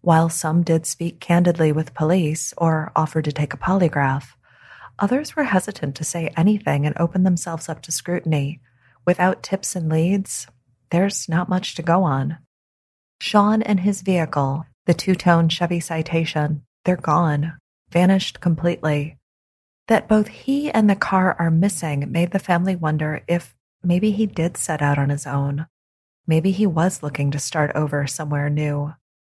While 0.01 0.29
some 0.29 0.63
did 0.63 0.85
speak 0.85 1.19
candidly 1.19 1.71
with 1.71 1.93
police 1.93 2.53
or 2.57 2.91
offered 2.95 3.25
to 3.25 3.31
take 3.31 3.53
a 3.53 3.57
polygraph, 3.57 4.29
others 4.97 5.35
were 5.35 5.43
hesitant 5.43 5.95
to 5.95 6.03
say 6.03 6.31
anything 6.35 6.85
and 6.85 6.97
open 6.97 7.23
themselves 7.23 7.69
up 7.69 7.81
to 7.83 7.91
scrutiny. 7.91 8.61
Without 9.05 9.43
tips 9.43 9.75
and 9.75 9.89
leads, 9.89 10.47
there's 10.89 11.29
not 11.29 11.49
much 11.49 11.75
to 11.75 11.81
go 11.81 12.03
on. 12.03 12.37
Shawn 13.19 13.61
and 13.61 13.81
his 13.81 14.01
vehicle, 14.01 14.65
the 14.85 14.93
two 14.93 15.15
tone 15.15 15.49
Chevy 15.49 15.79
Citation, 15.79 16.63
they're 16.85 16.97
gone, 16.97 17.53
vanished 17.91 18.39
completely. 18.39 19.17
That 19.91 20.07
both 20.07 20.29
he 20.29 20.71
and 20.71 20.89
the 20.89 20.95
car 20.95 21.35
are 21.37 21.51
missing 21.51 22.09
made 22.13 22.31
the 22.31 22.39
family 22.39 22.77
wonder 22.77 23.25
if 23.27 23.53
maybe 23.83 24.11
he 24.11 24.25
did 24.25 24.55
set 24.55 24.81
out 24.81 24.97
on 24.97 25.09
his 25.09 25.27
own. 25.27 25.67
Maybe 26.25 26.51
he 26.51 26.65
was 26.65 27.03
looking 27.03 27.29
to 27.31 27.39
start 27.39 27.73
over 27.75 28.07
somewhere 28.07 28.49
new. 28.49 28.93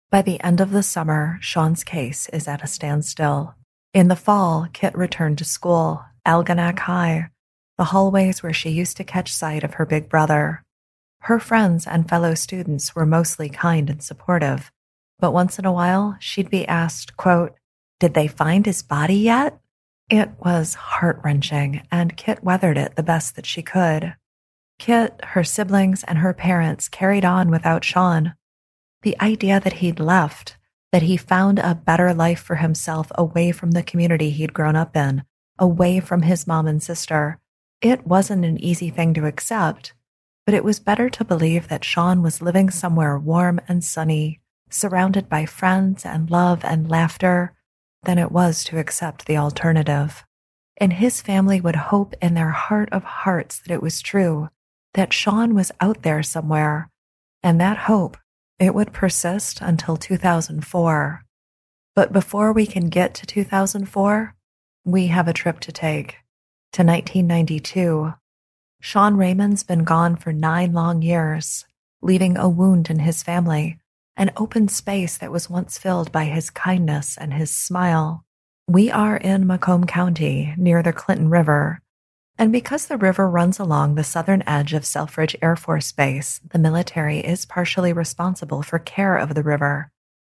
By 0.09 0.21
the 0.21 0.41
end 0.41 0.61
of 0.61 0.71
the 0.71 0.81
summer, 0.81 1.39
Shawn's 1.41 1.83
case 1.83 2.29
is 2.29 2.47
at 2.47 2.63
a 2.63 2.67
standstill. 2.67 3.55
In 3.93 4.07
the 4.07 4.15
fall, 4.15 4.69
Kit 4.71 4.97
returned 4.97 5.39
to 5.39 5.43
school, 5.43 6.05
Algonac 6.25 6.79
High, 6.79 7.31
the 7.77 7.91
hallways 7.91 8.41
where 8.41 8.53
she 8.53 8.69
used 8.69 8.95
to 8.95 9.03
catch 9.03 9.33
sight 9.33 9.65
of 9.65 9.73
her 9.73 9.85
big 9.85 10.07
brother. 10.07 10.63
Her 11.23 11.37
friends 11.37 11.85
and 11.85 12.07
fellow 12.07 12.33
students 12.33 12.95
were 12.95 13.05
mostly 13.05 13.49
kind 13.49 13.89
and 13.89 14.01
supportive, 14.01 14.71
but 15.19 15.33
once 15.33 15.59
in 15.59 15.65
a 15.65 15.73
while 15.73 16.15
she'd 16.21 16.49
be 16.49 16.65
asked, 16.65 17.17
quote, 17.17 17.57
Did 17.99 18.13
they 18.13 18.29
find 18.29 18.65
his 18.65 18.81
body 18.83 19.17
yet? 19.17 19.59
It 20.09 20.29
was 20.39 20.75
heart 20.75 21.19
wrenching, 21.23 21.81
and 21.91 22.15
Kit 22.15 22.43
weathered 22.43 22.77
it 22.77 22.95
the 22.95 23.03
best 23.03 23.35
that 23.35 23.45
she 23.45 23.63
could. 23.63 24.15
Kit, 24.77 25.19
her 25.23 25.43
siblings, 25.43 26.03
and 26.03 26.19
her 26.19 26.33
parents 26.33 26.87
carried 26.87 27.25
on 27.25 27.49
without 27.49 27.83
Shawn. 27.83 28.35
The 29.01 29.19
idea 29.19 29.59
that 29.59 29.73
he'd 29.73 29.99
left, 29.99 30.57
that 30.91 31.03
he 31.03 31.17
found 31.17 31.57
a 31.57 31.73
better 31.73 32.13
life 32.13 32.39
for 32.39 32.57
himself 32.57 33.11
away 33.15 33.51
from 33.51 33.71
the 33.71 33.81
community 33.81 34.29
he'd 34.29 34.53
grown 34.53 34.75
up 34.75 34.95
in, 34.95 35.23
away 35.57 35.99
from 35.99 36.21
his 36.21 36.45
mom 36.45 36.67
and 36.67 36.83
sister, 36.83 37.39
it 37.81 38.05
wasn't 38.05 38.45
an 38.45 38.59
easy 38.59 38.91
thing 38.91 39.13
to 39.15 39.25
accept, 39.25 39.93
but 40.45 40.53
it 40.53 40.63
was 40.63 40.79
better 40.79 41.09
to 41.09 41.25
believe 41.25 41.67
that 41.67 41.83
Shawn 41.83 42.21
was 42.21 42.41
living 42.41 42.69
somewhere 42.69 43.17
warm 43.17 43.59
and 43.67 43.83
sunny, 43.83 44.39
surrounded 44.69 45.27
by 45.29 45.47
friends 45.47 46.05
and 46.05 46.29
love 46.29 46.63
and 46.63 46.89
laughter, 46.89 47.54
than 48.05 48.17
it 48.17 48.31
was 48.31 48.63
to 48.65 48.79
accept 48.79 49.25
the 49.25 49.37
alternative. 49.37 50.23
And 50.77 50.93
his 50.93 51.21
family 51.21 51.61
would 51.61 51.75
hope 51.75 52.13
in 52.21 52.33
their 52.33 52.51
heart 52.51 52.89
of 52.91 53.03
hearts 53.03 53.59
that 53.59 53.71
it 53.71 53.81
was 53.81 54.01
true, 54.01 54.49
that 54.93 55.13
Shawn 55.13 55.53
was 55.53 55.71
out 55.79 56.03
there 56.03 56.23
somewhere, 56.23 56.89
and 57.43 57.59
that 57.61 57.77
hope 57.77 58.17
it 58.59 58.73
would 58.73 58.93
persist 58.93 59.61
until 59.61 59.97
2004. 59.97 61.25
But 61.95 62.13
before 62.13 62.51
we 62.51 62.65
can 62.65 62.89
get 62.89 63.13
to 63.15 63.25
2004, 63.25 64.35
we 64.83 65.07
have 65.07 65.27
a 65.27 65.33
trip 65.33 65.59
to 65.61 65.71
take 65.71 66.17
to 66.73 66.83
1992. 66.83 68.13
Shawn 68.81 69.17
Raymond's 69.17 69.63
been 69.63 69.83
gone 69.83 70.15
for 70.15 70.33
nine 70.33 70.73
long 70.73 71.01
years, 71.01 71.65
leaving 72.01 72.37
a 72.37 72.49
wound 72.49 72.89
in 72.89 72.99
his 72.99 73.23
family, 73.23 73.79
an 74.17 74.31
open 74.37 74.67
space 74.67 75.17
that 75.17 75.31
was 75.31 75.49
once 75.49 75.77
filled 75.77 76.11
by 76.11 76.25
his 76.25 76.49
kindness 76.49 77.17
and 77.17 77.33
his 77.33 77.53
smile. 77.53 78.23
We 78.67 78.89
are 78.89 79.17
in 79.17 79.45
Macomb 79.45 79.85
County, 79.85 80.53
near 80.57 80.81
the 80.81 80.93
Clinton 80.93 81.29
River, 81.29 81.81
and 82.37 82.51
because 82.51 82.87
the 82.87 82.97
river 82.97 83.29
runs 83.29 83.59
along 83.59 83.95
the 83.95 84.03
southern 84.03 84.43
edge 84.45 84.73
of 84.73 84.85
Selfridge 84.85 85.37
Air 85.41 85.55
Force 85.55 85.91
Base, 85.93 86.41
the 86.51 86.59
military 86.59 87.19
is 87.19 87.45
partially 87.45 87.93
responsible 87.93 88.61
for 88.61 88.77
care 88.77 89.15
of 89.15 89.35
the 89.35 89.43
river. 89.43 89.89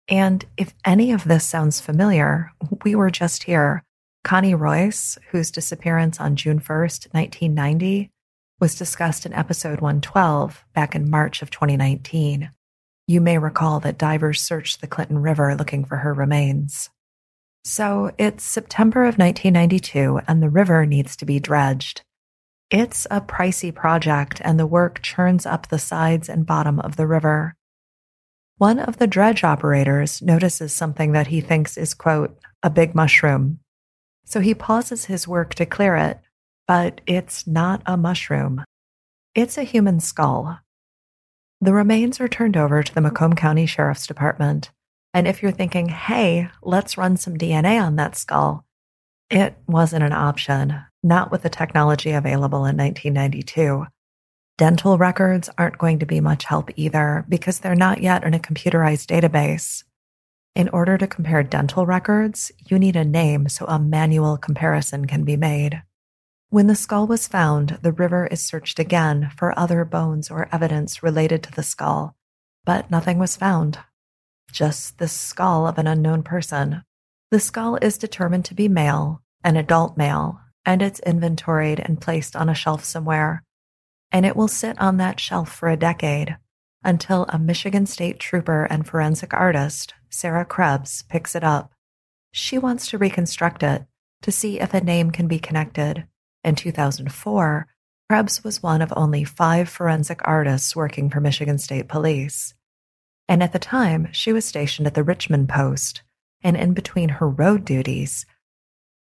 And 0.09 0.45
if 0.57 0.73
any 0.83 1.13
of 1.13 1.23
this 1.23 1.45
sounds 1.45 1.79
familiar, 1.79 2.51
we 2.83 2.95
were 2.95 3.09
just 3.09 3.43
here. 3.43 3.81
Connie 4.25 4.55
Royce, 4.55 5.17
whose 5.31 5.51
disappearance 5.51 6.19
on 6.19 6.35
June 6.35 6.59
1st, 6.59 7.13
1990, 7.13 8.11
was 8.59 8.75
discussed 8.75 9.25
in 9.25 9.33
episode 9.33 9.79
112 9.79 10.65
back 10.73 10.95
in 10.95 11.09
March 11.09 11.41
of 11.41 11.49
2019. 11.49 12.51
You 13.07 13.21
may 13.21 13.37
recall 13.37 13.79
that 13.81 13.99
divers 13.99 14.41
searched 14.41 14.81
the 14.81 14.87
Clinton 14.87 15.19
River 15.19 15.55
looking 15.55 15.85
for 15.85 15.97
her 15.97 16.13
remains. 16.13 16.89
So 17.63 18.11
it's 18.17 18.43
September 18.43 19.03
of 19.03 19.17
1992, 19.17 20.21
and 20.27 20.41
the 20.41 20.49
river 20.49 20.85
needs 20.85 21.15
to 21.17 21.25
be 21.25 21.39
dredged. 21.39 22.01
It's 22.71 23.05
a 23.11 23.21
pricey 23.21 23.73
project, 23.73 24.41
and 24.43 24.59
the 24.59 24.65
work 24.65 25.01
churns 25.01 25.45
up 25.45 25.67
the 25.67 25.79
sides 25.79 26.29
and 26.29 26.45
bottom 26.45 26.79
of 26.79 26.95
the 26.95 27.05
river. 27.05 27.55
One 28.57 28.79
of 28.79 28.97
the 28.97 29.07
dredge 29.07 29.43
operators 29.43 30.21
notices 30.21 30.73
something 30.73 31.11
that 31.11 31.27
he 31.27 31.41
thinks 31.41 31.77
is, 31.77 31.93
quote, 31.93 32.37
a 32.63 32.69
big 32.69 32.95
mushroom. 32.95 33.59
So 34.25 34.39
he 34.39 34.55
pauses 34.55 35.05
his 35.05 35.27
work 35.27 35.53
to 35.55 35.65
clear 35.65 35.95
it, 35.95 36.19
but 36.67 37.01
it's 37.05 37.45
not 37.45 37.83
a 37.85 37.97
mushroom. 37.97 38.63
It's 39.35 39.57
a 39.57 39.63
human 39.63 39.99
skull. 39.99 40.59
The 41.65 41.73
remains 41.73 42.21
are 42.21 42.27
turned 42.27 42.55
over 42.55 42.83
to 42.83 42.93
the 42.93 43.01
Macomb 43.01 43.33
County 43.33 43.65
Sheriff's 43.65 44.05
Department. 44.05 44.69
And 45.15 45.27
if 45.27 45.41
you're 45.41 45.51
thinking, 45.51 45.89
hey, 45.89 46.47
let's 46.61 46.95
run 46.95 47.17
some 47.17 47.35
DNA 47.35 47.81
on 47.81 47.95
that 47.95 48.15
skull, 48.15 48.67
it 49.31 49.55
wasn't 49.65 50.03
an 50.03 50.13
option, 50.13 50.79
not 51.01 51.31
with 51.31 51.41
the 51.41 51.49
technology 51.49 52.11
available 52.11 52.65
in 52.65 52.77
1992. 52.77 53.87
Dental 54.59 54.99
records 54.99 55.49
aren't 55.57 55.79
going 55.79 55.97
to 55.97 56.05
be 56.05 56.19
much 56.19 56.45
help 56.45 56.69
either 56.75 57.25
because 57.27 57.57
they're 57.57 57.73
not 57.73 57.99
yet 57.99 58.23
in 58.23 58.35
a 58.35 58.39
computerized 58.39 59.07
database. 59.07 59.83
In 60.55 60.69
order 60.69 60.99
to 60.99 61.07
compare 61.07 61.41
dental 61.41 61.87
records, 61.87 62.51
you 62.67 62.77
need 62.77 62.95
a 62.95 63.03
name 63.03 63.49
so 63.49 63.65
a 63.65 63.79
manual 63.79 64.37
comparison 64.37 65.05
can 65.07 65.23
be 65.23 65.35
made. 65.35 65.81
When 66.55 66.67
the 66.67 66.75
skull 66.75 67.05
was 67.05 67.27
found, 67.27 67.79
the 67.81 67.91
river 67.91 68.27
is 68.27 68.41
searched 68.41 68.79
again 68.79 69.29
for 69.35 69.59
other 69.59 69.83
bones 69.83 70.31
or 70.31 70.47
evidence 70.53 71.03
related 71.03 71.43
to 71.43 71.51
the 71.51 71.63
skull, 71.63 72.15
but 72.63 72.89
nothing 72.89 73.19
was 73.19 73.35
found. 73.35 73.79
Just 74.53 74.97
the 74.97 75.09
skull 75.09 75.67
of 75.67 75.77
an 75.77 75.85
unknown 75.85 76.23
person. 76.23 76.83
The 77.29 77.41
skull 77.41 77.77
is 77.81 77.97
determined 77.97 78.45
to 78.45 78.53
be 78.53 78.69
male, 78.69 79.21
an 79.43 79.57
adult 79.57 79.97
male, 79.97 80.39
and 80.65 80.81
it's 80.81 81.01
inventoried 81.01 81.81
and 81.81 81.99
placed 81.99 82.37
on 82.37 82.47
a 82.47 82.55
shelf 82.55 82.85
somewhere. 82.85 83.43
And 84.09 84.25
it 84.25 84.37
will 84.37 84.47
sit 84.47 84.79
on 84.79 84.95
that 84.95 85.19
shelf 85.19 85.53
for 85.53 85.67
a 85.67 85.75
decade 85.75 86.37
until 86.85 87.25
a 87.27 87.37
Michigan 87.37 87.85
State 87.85 88.17
trooper 88.17 88.63
and 88.63 88.87
forensic 88.87 89.33
artist, 89.33 89.93
Sarah 90.09 90.45
Krebs, 90.45 91.03
picks 91.09 91.35
it 91.35 91.43
up. 91.43 91.73
She 92.31 92.57
wants 92.57 92.87
to 92.91 92.97
reconstruct 92.97 93.61
it 93.61 93.83
to 94.21 94.31
see 94.31 94.61
if 94.61 94.73
a 94.73 94.79
name 94.79 95.11
can 95.11 95.27
be 95.27 95.37
connected 95.37 96.07
in 96.45 96.55
2004, 96.55 97.67
Krebs 98.07 98.43
was 98.43 98.61
one 98.61 98.81
of 98.83 98.93
only 98.95 99.23
five 99.23 99.67
forensic 99.67 100.21
artists 100.23 100.75
working 100.75 101.09
for 101.09 101.19
Michigan 101.19 101.57
State 101.57 101.87
Police. 101.87 102.53
And 103.27 103.41
at 103.41 103.51
the 103.51 103.59
time, 103.59 104.09
she 104.11 104.31
was 104.31 104.45
stationed 104.45 104.85
at 104.85 104.93
the 104.93 105.03
Richmond 105.03 105.49
Post, 105.49 106.03
and 106.43 106.55
in 106.55 106.73
between 106.73 107.09
her 107.09 107.27
road 107.27 107.65
duties, 107.65 108.27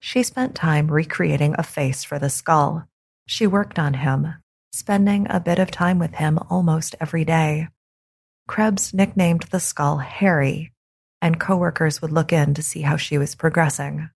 she 0.01 0.23
spent 0.23 0.55
time 0.55 0.91
recreating 0.91 1.55
a 1.57 1.63
face 1.63 2.05
for 2.05 2.19
the 2.19 2.29
skull. 2.29 2.87
She 3.27 3.47
worked 3.47 3.79
on 3.79 3.95
him, 3.95 4.35
spending 4.73 5.27
a 5.31 5.41
bit 5.41 5.59
of 5.59 5.71
time 5.71 5.99
with 5.99 6.15
him 6.15 6.39
almost 6.51 6.95
every 7.01 7.25
day. 7.25 7.69
Krebs 8.47 8.93
nicknamed 8.93 9.45
the 9.45 9.61
skull 9.61 9.99
Harry, 9.99 10.73
and 11.23 11.41
coworkers 11.41 12.03
would 12.03 12.13
look 12.13 12.33
in 12.33 12.53
to 12.55 12.63
see 12.63 12.83
how 12.83 12.97
she 12.97 13.17
was 13.17 13.35
progressing. 13.35 14.11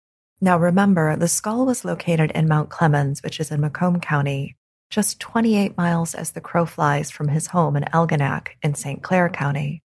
Now 0.43 0.57
remember, 0.57 1.15
the 1.15 1.27
skull 1.27 1.67
was 1.67 1.85
located 1.85 2.31
in 2.31 2.47
Mount 2.47 2.69
Clemens, 2.69 3.21
which 3.21 3.39
is 3.39 3.51
in 3.51 3.61
Macomb 3.61 3.99
County, 3.99 4.55
just 4.89 5.19
28 5.19 5.77
miles 5.77 6.15
as 6.15 6.31
the 6.31 6.41
crow 6.41 6.65
flies 6.65 7.11
from 7.11 7.27
his 7.27 7.47
home 7.47 7.75
in 7.77 7.83
Algonac 7.93 8.49
in 8.63 8.73
St. 8.73 9.03
Clair 9.03 9.29
County. 9.29 9.83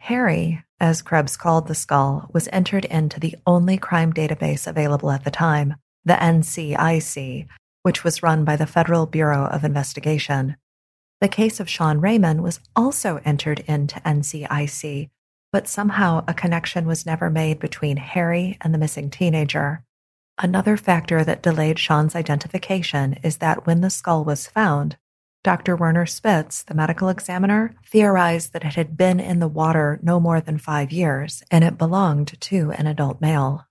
Harry, 0.00 0.62
as 0.78 1.00
Krebs 1.00 1.38
called 1.38 1.66
the 1.66 1.74
skull, 1.74 2.28
was 2.34 2.46
entered 2.52 2.84
into 2.84 3.18
the 3.18 3.36
only 3.46 3.78
crime 3.78 4.12
database 4.12 4.66
available 4.66 5.10
at 5.10 5.24
the 5.24 5.30
time, 5.30 5.76
the 6.04 6.12
NCIC, 6.12 7.46
which 7.82 8.04
was 8.04 8.22
run 8.22 8.44
by 8.44 8.56
the 8.56 8.66
Federal 8.66 9.06
Bureau 9.06 9.46
of 9.46 9.64
Investigation. 9.64 10.56
The 11.22 11.28
case 11.28 11.58
of 11.58 11.70
Shawn 11.70 12.02
Raymond 12.02 12.42
was 12.42 12.60
also 12.76 13.18
entered 13.24 13.60
into 13.60 13.98
NCIC, 14.00 15.08
but 15.52 15.68
somehow 15.68 16.24
a 16.26 16.34
connection 16.34 16.86
was 16.86 17.06
never 17.06 17.30
made 17.30 17.58
between 17.58 17.96
Harry 17.96 18.58
and 18.60 18.72
the 18.72 18.78
missing 18.78 19.10
teenager. 19.10 19.84
Another 20.38 20.76
factor 20.76 21.24
that 21.24 21.42
delayed 21.42 21.78
Shawn's 21.78 22.14
identification 22.14 23.14
is 23.22 23.38
that 23.38 23.66
when 23.66 23.80
the 23.80 23.90
skull 23.90 24.24
was 24.24 24.46
found, 24.46 24.96
Dr. 25.42 25.76
Werner 25.76 26.06
Spitz, 26.06 26.64
the 26.64 26.74
medical 26.74 27.08
examiner, 27.08 27.74
theorized 27.86 28.52
that 28.52 28.64
it 28.64 28.74
had 28.74 28.96
been 28.96 29.20
in 29.20 29.38
the 29.38 29.48
water 29.48 30.00
no 30.02 30.18
more 30.18 30.40
than 30.40 30.58
five 30.58 30.90
years 30.90 31.42
and 31.50 31.62
it 31.62 31.78
belonged 31.78 32.38
to 32.40 32.72
an 32.72 32.86
adult 32.86 33.20
male. 33.20 33.66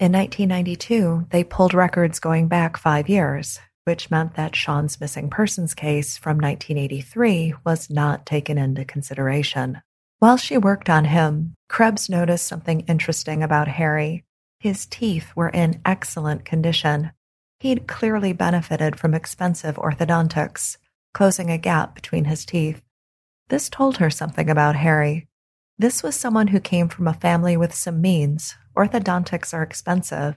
In 0.00 0.12
1992, 0.12 1.26
they 1.30 1.44
pulled 1.44 1.74
records 1.74 2.18
going 2.18 2.48
back 2.48 2.76
five 2.76 3.08
years, 3.08 3.60
which 3.84 4.10
meant 4.10 4.34
that 4.34 4.56
Shawn's 4.56 5.00
missing 5.00 5.28
persons 5.28 5.74
case 5.74 6.16
from 6.16 6.38
1983 6.38 7.54
was 7.64 7.90
not 7.90 8.24
taken 8.24 8.56
into 8.56 8.84
consideration. 8.84 9.82
While 10.20 10.36
she 10.36 10.58
worked 10.58 10.90
on 10.90 11.04
him, 11.04 11.54
Krebs 11.68 12.08
noticed 12.08 12.44
something 12.44 12.80
interesting 12.80 13.40
about 13.40 13.68
Harry. 13.68 14.24
His 14.58 14.84
teeth 14.84 15.30
were 15.36 15.48
in 15.48 15.80
excellent 15.84 16.44
condition. 16.44 17.12
He'd 17.60 17.86
clearly 17.86 18.32
benefited 18.32 18.98
from 18.98 19.14
expensive 19.14 19.76
orthodontics, 19.76 20.76
closing 21.14 21.50
a 21.50 21.58
gap 21.58 21.94
between 21.94 22.24
his 22.24 22.44
teeth. 22.44 22.82
This 23.48 23.68
told 23.68 23.98
her 23.98 24.10
something 24.10 24.50
about 24.50 24.74
Harry. 24.74 25.28
This 25.78 26.02
was 26.02 26.16
someone 26.16 26.48
who 26.48 26.58
came 26.58 26.88
from 26.88 27.06
a 27.06 27.14
family 27.14 27.56
with 27.56 27.72
some 27.72 28.00
means. 28.00 28.56
Orthodontics 28.76 29.54
are 29.54 29.62
expensive. 29.62 30.36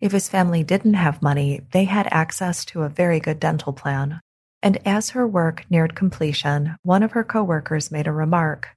If 0.00 0.10
his 0.10 0.28
family 0.28 0.64
didn't 0.64 0.94
have 0.94 1.22
money, 1.22 1.60
they 1.70 1.84
had 1.84 2.08
access 2.10 2.64
to 2.66 2.82
a 2.82 2.88
very 2.88 3.20
good 3.20 3.38
dental 3.38 3.72
plan. 3.72 4.20
And 4.60 4.78
as 4.84 5.10
her 5.10 5.24
work 5.24 5.66
neared 5.70 5.94
completion, 5.94 6.76
one 6.82 7.04
of 7.04 7.12
her 7.12 7.22
coworkers 7.22 7.92
made 7.92 8.08
a 8.08 8.12
remark. 8.12 8.70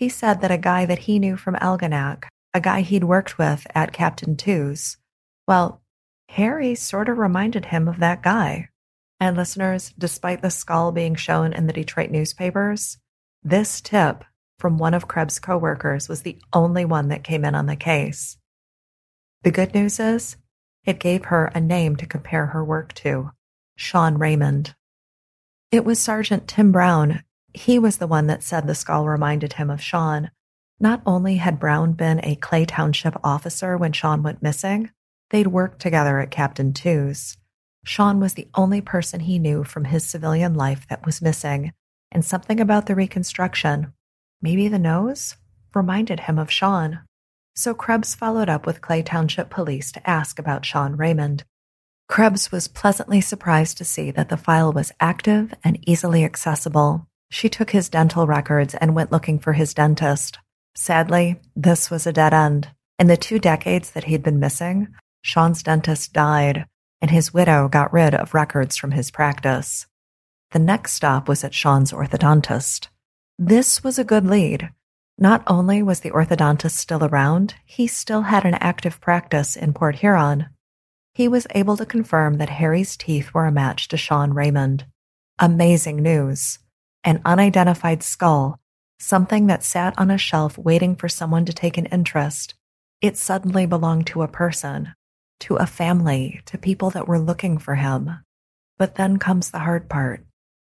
He 0.00 0.08
said 0.08 0.40
that 0.40 0.50
a 0.50 0.56
guy 0.56 0.86
that 0.86 1.00
he 1.00 1.18
knew 1.18 1.36
from 1.36 1.56
Algonac, 1.56 2.24
a 2.54 2.60
guy 2.60 2.80
he'd 2.80 3.04
worked 3.04 3.36
with 3.36 3.66
at 3.74 3.92
Captain 3.92 4.34
Two's, 4.34 4.96
well, 5.46 5.82
Harry 6.30 6.74
sort 6.74 7.10
of 7.10 7.18
reminded 7.18 7.66
him 7.66 7.86
of 7.86 7.98
that 7.98 8.22
guy. 8.22 8.70
And 9.20 9.36
listeners, 9.36 9.92
despite 9.98 10.40
the 10.40 10.50
skull 10.50 10.90
being 10.90 11.16
shown 11.16 11.52
in 11.52 11.66
the 11.66 11.74
Detroit 11.74 12.08
newspapers, 12.10 12.96
this 13.42 13.82
tip 13.82 14.24
from 14.58 14.78
one 14.78 14.94
of 14.94 15.06
Krebs' 15.06 15.38
coworkers 15.38 16.08
was 16.08 16.22
the 16.22 16.38
only 16.54 16.86
one 16.86 17.08
that 17.08 17.22
came 17.22 17.44
in 17.44 17.54
on 17.54 17.66
the 17.66 17.76
case. 17.76 18.38
The 19.42 19.50
good 19.50 19.74
news 19.74 20.00
is, 20.00 20.38
it 20.86 20.98
gave 20.98 21.26
her 21.26 21.52
a 21.54 21.60
name 21.60 21.96
to 21.96 22.06
compare 22.06 22.46
her 22.46 22.64
work 22.64 22.94
to 22.94 23.32
Shawn 23.76 24.16
Raymond. 24.16 24.74
It 25.70 25.84
was 25.84 25.98
Sergeant 25.98 26.48
Tim 26.48 26.72
Brown 26.72 27.22
he 27.54 27.78
was 27.78 27.98
the 27.98 28.06
one 28.06 28.26
that 28.26 28.42
said 28.42 28.66
the 28.66 28.74
skull 28.74 29.06
reminded 29.06 29.54
him 29.54 29.70
of 29.70 29.82
Shawn. 29.82 30.30
Not 30.78 31.02
only 31.04 31.36
had 31.36 31.60
Brown 31.60 31.92
been 31.92 32.20
a 32.24 32.36
Clay 32.36 32.64
Township 32.64 33.16
officer 33.22 33.76
when 33.76 33.92
Shawn 33.92 34.22
went 34.22 34.42
missing, 34.42 34.90
they'd 35.30 35.46
worked 35.46 35.80
together 35.80 36.18
at 36.18 36.30
Captain 36.30 36.72
Two's. 36.72 37.36
Shawn 37.84 38.20
was 38.20 38.34
the 38.34 38.48
only 38.54 38.80
person 38.80 39.20
he 39.20 39.38
knew 39.38 39.64
from 39.64 39.84
his 39.84 40.04
civilian 40.04 40.54
life 40.54 40.86
that 40.88 41.04
was 41.04 41.22
missing, 41.22 41.72
and 42.10 42.24
something 42.24 42.60
about 42.60 42.86
the 42.86 42.94
reconstruction, 42.94 43.92
maybe 44.42 44.68
the 44.68 44.78
nose, 44.78 45.36
reminded 45.74 46.20
him 46.20 46.38
of 46.38 46.50
Shawn. 46.50 47.00
So 47.54 47.74
Krebs 47.74 48.14
followed 48.14 48.48
up 48.48 48.66
with 48.66 48.80
Clay 48.80 49.02
Township 49.02 49.50
Police 49.50 49.92
to 49.92 50.08
ask 50.08 50.38
about 50.38 50.64
Shawn 50.64 50.96
Raymond. 50.96 51.44
Krebs 52.08 52.50
was 52.50 52.68
pleasantly 52.68 53.20
surprised 53.20 53.78
to 53.78 53.84
see 53.84 54.10
that 54.10 54.28
the 54.30 54.36
file 54.36 54.72
was 54.72 54.92
active 54.98 55.54
and 55.62 55.78
easily 55.88 56.24
accessible. 56.24 57.06
She 57.30 57.48
took 57.48 57.70
his 57.70 57.88
dental 57.88 58.26
records 58.26 58.74
and 58.74 58.94
went 58.94 59.12
looking 59.12 59.38
for 59.38 59.52
his 59.52 59.72
dentist. 59.72 60.38
Sadly, 60.74 61.40
this 61.54 61.90
was 61.90 62.06
a 62.06 62.12
dead 62.12 62.34
end. 62.34 62.70
In 62.98 63.06
the 63.06 63.16
two 63.16 63.38
decades 63.38 63.92
that 63.92 64.04
he'd 64.04 64.22
been 64.22 64.40
missing, 64.40 64.88
Shawn's 65.22 65.62
dentist 65.62 66.12
died, 66.12 66.66
and 67.00 67.10
his 67.10 67.32
widow 67.32 67.68
got 67.68 67.92
rid 67.92 68.14
of 68.14 68.34
records 68.34 68.76
from 68.76 68.90
his 68.90 69.10
practice. 69.10 69.86
The 70.50 70.58
next 70.58 70.94
stop 70.94 71.28
was 71.28 71.44
at 71.44 71.54
Shawn's 71.54 71.92
orthodontist. 71.92 72.88
This 73.38 73.84
was 73.84 73.98
a 73.98 74.04
good 74.04 74.26
lead. 74.26 74.70
Not 75.16 75.42
only 75.46 75.82
was 75.82 76.00
the 76.00 76.10
orthodontist 76.10 76.72
still 76.72 77.04
around, 77.04 77.54
he 77.64 77.86
still 77.86 78.22
had 78.22 78.44
an 78.44 78.54
active 78.54 79.00
practice 79.00 79.54
in 79.56 79.72
Port 79.72 79.96
Huron. 79.96 80.48
He 81.14 81.28
was 81.28 81.46
able 81.50 81.76
to 81.76 81.86
confirm 81.86 82.38
that 82.38 82.50
Harry's 82.50 82.96
teeth 82.96 83.32
were 83.32 83.46
a 83.46 83.52
match 83.52 83.88
to 83.88 83.96
Shawn 83.96 84.34
Raymond. 84.34 84.86
Amazing 85.38 86.02
news 86.02 86.58
an 87.04 87.20
unidentified 87.24 88.02
skull, 88.02 88.58
something 88.98 89.46
that 89.46 89.64
sat 89.64 89.94
on 89.98 90.10
a 90.10 90.18
shelf 90.18 90.58
waiting 90.58 90.94
for 90.94 91.08
someone 91.08 91.44
to 91.44 91.52
take 91.52 91.78
an 91.78 91.86
interest. 91.86 92.54
It 93.00 93.16
suddenly 93.16 93.66
belonged 93.66 94.06
to 94.08 94.22
a 94.22 94.28
person, 94.28 94.94
to 95.40 95.56
a 95.56 95.66
family, 95.66 96.42
to 96.46 96.58
people 96.58 96.90
that 96.90 97.08
were 97.08 97.18
looking 97.18 97.58
for 97.58 97.76
him. 97.76 98.10
But 98.78 98.96
then 98.96 99.18
comes 99.18 99.50
the 99.50 99.60
hard 99.60 99.88
part. 99.88 100.24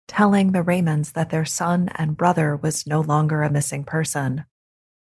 telling 0.09 0.53
the 0.53 0.62
Raymonds 0.62 1.12
that 1.15 1.31
their 1.31 1.45
son 1.45 1.91
and 1.97 2.17
brother 2.17 2.57
was 2.57 2.87
no 2.87 3.01
longer 3.01 3.43
a 3.43 3.51
missing 3.51 3.83
person, 3.83 4.45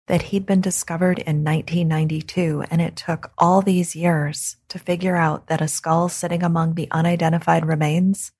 that 0.07 0.21
he'd 0.21 0.45
been 0.45 0.61
discovered 0.61 1.19
in 1.19 1.43
1992 1.43 2.63
and 2.69 2.81
it 2.81 2.95
took 2.95 3.31
all 3.37 3.61
these 3.61 3.95
years 3.95 4.57
to 4.69 4.79
figure 4.79 5.15
out 5.15 5.47
that 5.47 5.61
a 5.61 5.67
skull 5.67 6.09
sitting 6.09 6.43
among 6.43 6.75
the 6.75 6.87
unidentified 6.91 7.65
remains 7.65 8.31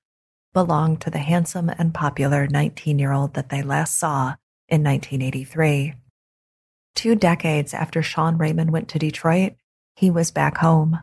belonged 0.54 1.02
to 1.02 1.10
the 1.10 1.20
handsome 1.20 1.70
and 1.70 1.94
popular 1.94 2.48
19 2.48 3.00
year 3.00 3.12
old 3.12 3.34
that 3.34 3.50
they 3.50 3.62
last 3.62 3.98
saw 3.98 4.36
in 4.70 4.84
1983. 4.84 5.96
Two 6.96 7.16
decades 7.16 7.74
after 7.74 8.02
Shawn 8.02 8.38
Raymond 8.38 8.72
went 8.72 8.88
to 8.90 9.00
Detroit, 9.00 9.54
he 9.96 10.10
was 10.10 10.32
back 10.32 10.58
home. 10.58 11.00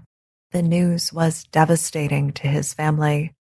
The 0.53 0.63
news 0.63 1.13
was 1.13 1.45
devastating 1.45 2.33
to 2.35 2.49
his 2.49 2.75
family. 2.75 3.35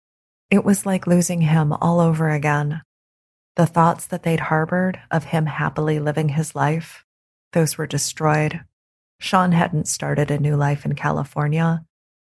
It 0.49 0.63
was 0.63 0.85
like 0.85 1.07
losing 1.07 1.41
him 1.41 1.73
all 1.73 1.99
over 1.99 2.29
again. 2.29 2.81
The 3.55 3.65
thoughts 3.65 4.07
that 4.07 4.23
they'd 4.23 4.39
harbored 4.39 4.99
of 5.11 5.25
him 5.25 5.45
happily 5.45 5.99
living 5.99 6.29
his 6.29 6.55
life, 6.55 7.03
those 7.53 7.77
were 7.77 7.87
destroyed. 7.87 8.61
Shawn 9.19 9.51
hadn't 9.51 9.87
started 9.87 10.31
a 10.31 10.39
new 10.39 10.55
life 10.55 10.85
in 10.85 10.95
California. 10.95 11.83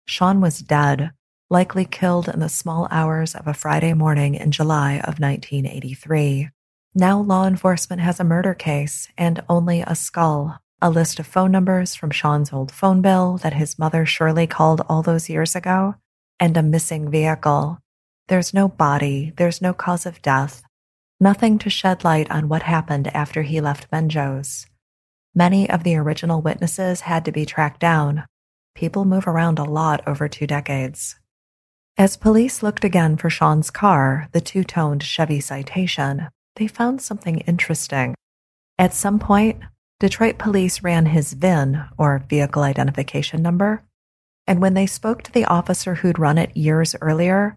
Shawn 0.05 0.39
was 0.39 0.59
dead, 0.59 1.11
likely 1.49 1.85
killed 1.85 2.27
in 2.27 2.39
the 2.39 2.49
small 2.49 2.87
hours 2.89 3.35
of 3.35 3.47
a 3.47 3.53
Friday 3.53 3.93
morning 3.93 4.35
in 4.35 4.51
July 4.51 4.93
of 4.93 5.19
1983. 5.19 6.49
Now 6.95 7.19
law 7.19 7.45
enforcement 7.45 8.01
has 8.01 8.19
a 8.19 8.23
murder 8.23 8.53
case 8.53 9.09
and 9.17 9.43
only 9.47 9.81
a 9.81 9.95
skull, 9.95 10.59
a 10.81 10.89
list 10.89 11.19
of 11.19 11.27
phone 11.27 11.51
numbers 11.51 11.93
from 11.93 12.09
Shawn's 12.09 12.51
old 12.51 12.71
phone 12.71 13.01
bill 13.01 13.37
that 13.37 13.53
his 13.53 13.77
mother 13.77 14.05
surely 14.05 14.47
called 14.47 14.81
all 14.89 15.03
those 15.03 15.29
years 15.29 15.55
ago, 15.55 15.95
and 16.39 16.57
a 16.57 16.63
missing 16.63 17.11
vehicle. 17.11 17.79
There's 18.27 18.53
no 18.53 18.67
body, 18.67 19.33
there's 19.37 19.61
no 19.61 19.73
cause 19.73 20.05
of 20.07 20.21
death, 20.21 20.63
nothing 21.19 21.59
to 21.59 21.69
shed 21.69 22.03
light 22.03 22.29
on 22.31 22.49
what 22.49 22.63
happened 22.63 23.07
after 23.15 23.43
he 23.43 23.61
left 23.61 23.91
Menjo's. 23.91 24.65
Many 25.35 25.69
of 25.69 25.83
the 25.83 25.95
original 25.95 26.41
witnesses 26.41 27.01
had 27.01 27.25
to 27.25 27.31
be 27.31 27.45
tracked 27.45 27.81
down. 27.81 28.25
People 28.73 29.05
move 29.05 29.27
around 29.27 29.59
a 29.59 29.63
lot 29.63 30.01
over 30.07 30.27
two 30.27 30.47
decades. 30.47 31.17
As 31.97 32.17
police 32.17 32.61
looked 32.61 32.83
again 32.83 33.15
for 33.15 33.29
Shawn's 33.29 33.71
car, 33.71 34.27
the 34.33 34.41
two 34.41 34.65
toned 34.65 35.01
Chevy 35.01 35.39
Citation, 35.39 36.27
they 36.57 36.67
found 36.67 37.01
something 37.01 37.39
interesting. 37.39 38.15
At 38.77 38.93
some 38.93 39.17
point, 39.17 39.61
Detroit 40.01 40.37
police 40.37 40.83
ran 40.83 41.05
his 41.05 41.31
VIN, 41.31 41.85
or 41.97 42.21
vehicle 42.27 42.63
identification 42.63 43.41
number, 43.41 43.81
and 44.45 44.59
when 44.59 44.73
they 44.73 44.87
spoke 44.87 45.23
to 45.23 45.31
the 45.31 45.45
officer 45.45 45.95
who'd 45.95 46.19
run 46.19 46.37
it 46.37 46.57
years 46.57 46.97
earlier, 46.99 47.55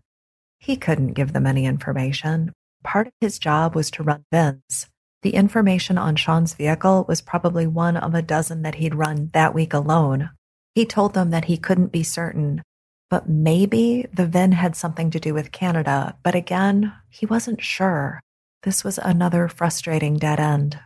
he 0.61 0.77
couldn't 0.77 1.15
give 1.15 1.33
them 1.33 1.45
any 1.45 1.67
information. 1.67 2.53
Part 2.85 3.09
of 3.09 3.13
his 3.21 3.41
job 3.41 3.75
was 3.75 3.91
to 3.91 4.05
run 4.05 4.25
VINs. 4.31 4.87
The 5.23 5.35
information 5.35 5.99
on 5.99 6.15
Shawn's 6.15 6.55
vehicle 6.55 7.05
was 7.09 7.21
probably 7.21 7.67
one 7.67 7.97
of 7.97 8.15
a 8.15 8.23
dozen 8.23 8.63
that 8.63 8.77
he'd 8.77 8.95
run 8.95 9.31
that 9.33 9.53
week 9.53 9.75
alone. 9.75 10.31
He 10.77 10.87
told 10.87 11.15
them 11.15 11.31
that 11.31 11.47
he 11.47 11.57
couldn't 11.57 11.91
be 11.91 12.05
certain, 12.05 12.63
but 13.11 13.29
maybe 13.29 14.07
the 14.13 14.27
VIN 14.27 14.53
had 14.53 14.77
something 14.77 15.11
to 15.11 15.21
do 15.21 15.33
with 15.33 15.53
Canada, 15.53 16.17
but 16.23 16.35
again, 16.35 16.93
he 17.09 17.27
wasn't 17.27 17.63
sure. 17.63 18.21
This 18.63 18.85
was 18.85 18.99
another 18.99 19.49
frustrating 19.49 20.17
dead 20.17 20.41
end. 20.41 20.79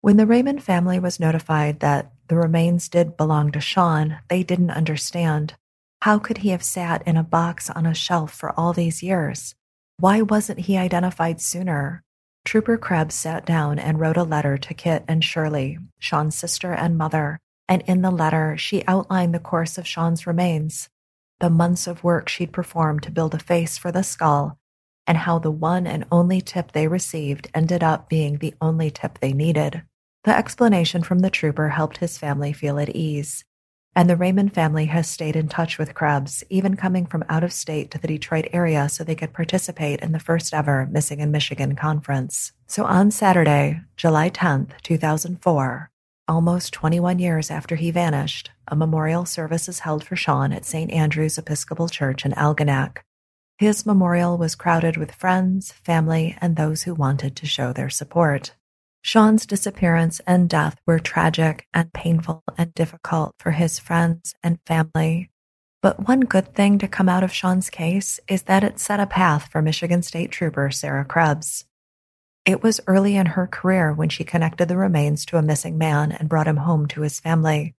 When 0.00 0.16
the 0.16 0.26
Raymond 0.26 0.62
family 0.62 0.98
was 0.98 1.20
notified 1.20 1.80
that 1.80 2.12
the 2.28 2.36
remains 2.36 2.88
did 2.88 3.16
belong 3.16 3.52
to 3.52 3.60
Shawn, 3.60 4.18
they 4.28 4.42
didn't 4.42 4.70
understand. 4.70 5.54
How 6.02 6.18
could 6.18 6.38
he 6.38 6.50
have 6.50 6.62
sat 6.62 7.02
in 7.06 7.16
a 7.16 7.22
box 7.24 7.68
on 7.70 7.86
a 7.86 7.94
shelf 7.94 8.32
for 8.32 8.58
all 8.58 8.72
these 8.72 9.02
years? 9.02 9.54
Why 9.98 10.22
wasn't 10.22 10.60
he 10.60 10.76
identified 10.76 11.40
sooner? 11.40 12.02
Trooper 12.44 12.76
Krebs 12.76 13.14
sat 13.14 13.44
down 13.44 13.78
and 13.78 13.98
wrote 13.98 14.16
a 14.16 14.22
letter 14.22 14.56
to 14.56 14.74
Kit 14.74 15.04
and 15.08 15.24
Shirley, 15.24 15.78
Shawn's 15.98 16.36
sister 16.36 16.72
and 16.72 16.96
mother, 16.96 17.38
and 17.68 17.82
in 17.86 18.02
the 18.02 18.10
letter, 18.10 18.56
she 18.56 18.86
outlined 18.86 19.34
the 19.34 19.40
course 19.40 19.78
of 19.78 19.86
Shawn's 19.86 20.26
remains, 20.26 20.88
the 21.40 21.50
months 21.50 21.86
of 21.86 22.02
work 22.02 22.28
she'd 22.28 22.52
performed 22.52 23.02
to 23.02 23.10
build 23.10 23.34
a 23.34 23.38
face 23.38 23.76
for 23.76 23.92
the 23.92 24.02
skull, 24.02 24.58
and 25.06 25.18
how 25.18 25.38
the 25.38 25.50
one 25.50 25.86
and 25.86 26.04
only 26.10 26.40
tip 26.40 26.72
they 26.72 26.88
received 26.88 27.48
ended 27.54 27.82
up 27.82 28.08
being 28.08 28.38
the 28.38 28.54
only 28.60 28.90
tip 28.90 29.18
they 29.18 29.32
needed. 29.32 29.82
The 30.24 30.36
explanation 30.36 31.02
from 31.02 31.20
the 31.20 31.30
trooper 31.30 31.68
helped 31.68 31.98
his 31.98 32.18
family 32.18 32.52
feel 32.52 32.78
at 32.78 32.88
ease, 32.88 33.44
and 33.94 34.10
the 34.10 34.16
Raymond 34.16 34.52
family 34.52 34.86
has 34.86 35.08
stayed 35.08 35.36
in 35.36 35.48
touch 35.48 35.78
with 35.78 35.94
Krebs, 35.94 36.44
even 36.50 36.76
coming 36.76 37.06
from 37.06 37.24
out 37.28 37.42
of 37.42 37.52
state 37.52 37.90
to 37.92 37.98
the 37.98 38.08
Detroit 38.08 38.46
area 38.52 38.88
so 38.88 39.04
they 39.04 39.14
could 39.14 39.32
participate 39.32 40.00
in 40.00 40.12
the 40.12 40.18
first 40.18 40.52
ever 40.52 40.86
Missing 40.90 41.20
in 41.20 41.30
Michigan 41.30 41.76
conference. 41.76 42.52
So 42.66 42.84
on 42.84 43.10
Saturday, 43.10 43.80
July 43.96 44.28
10th, 44.28 44.80
2004, 44.82 45.90
almost 46.28 46.72
21 46.72 47.18
years 47.18 47.50
after 47.50 47.76
he 47.76 47.90
vanished, 47.90 48.50
a 48.68 48.76
memorial 48.76 49.24
service 49.24 49.68
is 49.68 49.80
held 49.80 50.04
for 50.04 50.16
Shawn 50.16 50.52
at 50.52 50.64
St. 50.64 50.90
Andrew's 50.90 51.38
Episcopal 51.38 51.88
Church 51.88 52.24
in 52.24 52.32
Algonac. 52.32 52.98
His 53.58 53.86
memorial 53.86 54.36
was 54.36 54.54
crowded 54.54 54.96
with 54.96 55.14
friends, 55.14 55.72
family, 55.72 56.36
and 56.40 56.56
those 56.56 56.82
who 56.82 56.94
wanted 56.94 57.36
to 57.36 57.46
show 57.46 57.72
their 57.72 57.88
support. 57.88 58.54
Shawn's 59.02 59.46
disappearance 59.46 60.20
and 60.26 60.48
death 60.48 60.80
were 60.84 60.98
tragic 60.98 61.66
and 61.72 61.92
painful 61.92 62.42
and 62.58 62.74
difficult 62.74 63.34
for 63.38 63.52
his 63.52 63.78
friends 63.78 64.34
and 64.42 64.58
family. 64.66 65.30
But 65.80 66.08
one 66.08 66.20
good 66.20 66.54
thing 66.54 66.78
to 66.78 66.88
come 66.88 67.08
out 67.08 67.22
of 67.22 67.32
Shawn's 67.32 67.70
case 67.70 68.18
is 68.26 68.42
that 68.42 68.64
it 68.64 68.80
set 68.80 68.98
a 68.98 69.06
path 69.06 69.48
for 69.50 69.62
Michigan 69.62 70.02
State 70.02 70.32
Trooper 70.32 70.70
Sarah 70.70 71.04
Krebs. 71.04 71.64
It 72.46 72.62
was 72.62 72.80
early 72.86 73.16
in 73.16 73.26
her 73.26 73.48
career 73.48 73.92
when 73.92 74.08
she 74.08 74.22
connected 74.22 74.68
the 74.68 74.76
remains 74.76 75.26
to 75.26 75.36
a 75.36 75.42
missing 75.42 75.76
man 75.76 76.12
and 76.12 76.28
brought 76.28 76.46
him 76.46 76.58
home 76.58 76.86
to 76.88 77.00
his 77.00 77.18
family. 77.18 77.74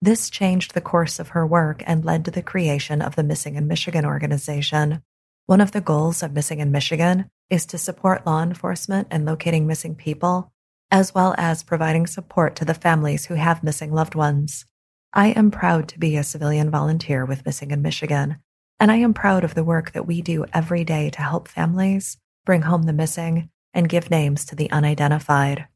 This 0.00 0.30
changed 0.30 0.74
the 0.74 0.80
course 0.80 1.18
of 1.18 1.30
her 1.30 1.44
work 1.44 1.82
and 1.88 2.04
led 2.04 2.24
to 2.24 2.30
the 2.30 2.40
creation 2.40 3.02
of 3.02 3.16
the 3.16 3.24
Missing 3.24 3.56
in 3.56 3.66
Michigan 3.66 4.06
organization. 4.06 5.02
One 5.46 5.60
of 5.60 5.72
the 5.72 5.80
goals 5.80 6.22
of 6.22 6.32
Missing 6.32 6.60
in 6.60 6.70
Michigan 6.70 7.30
is 7.50 7.66
to 7.66 7.78
support 7.78 8.24
law 8.24 8.44
enforcement 8.44 9.08
in 9.10 9.24
locating 9.24 9.66
missing 9.66 9.96
people 9.96 10.52
as 10.92 11.14
well 11.14 11.34
as 11.36 11.64
providing 11.64 12.06
support 12.06 12.54
to 12.54 12.64
the 12.64 12.74
families 12.74 13.24
who 13.24 13.34
have 13.34 13.64
missing 13.64 13.92
loved 13.92 14.14
ones. 14.14 14.66
I 15.12 15.28
am 15.28 15.50
proud 15.50 15.88
to 15.88 15.98
be 15.98 16.16
a 16.16 16.22
civilian 16.22 16.70
volunteer 16.70 17.24
with 17.24 17.44
Missing 17.44 17.70
in 17.72 17.82
Michigan, 17.82 18.36
and 18.78 18.92
I 18.92 18.96
am 18.96 19.14
proud 19.14 19.42
of 19.42 19.54
the 19.54 19.64
work 19.64 19.92
that 19.92 20.06
we 20.06 20.20
do 20.20 20.44
every 20.52 20.84
day 20.84 21.10
to 21.10 21.22
help 21.22 21.48
families 21.48 22.18
bring 22.44 22.62
home 22.62 22.84
the 22.84 22.92
missing 22.92 23.48
and 23.74 23.88
give 23.88 24.10
names 24.10 24.44
to 24.46 24.54
the 24.54 24.70
unidentified. 24.70 25.66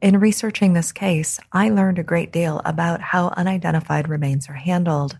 In 0.00 0.18
researching 0.18 0.72
this 0.72 0.90
case, 0.90 1.38
I 1.52 1.68
learned 1.68 1.98
a 1.98 2.02
great 2.02 2.32
deal 2.32 2.60
about 2.64 3.00
how 3.00 3.28
unidentified 3.36 4.08
remains 4.08 4.48
are 4.48 4.54
handled. 4.54 5.18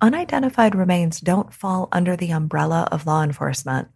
Unidentified 0.00 0.74
remains 0.74 1.20
don't 1.20 1.54
fall 1.54 1.88
under 1.92 2.16
the 2.16 2.32
umbrella 2.32 2.88
of 2.90 3.06
law 3.06 3.22
enforcement. 3.22 3.88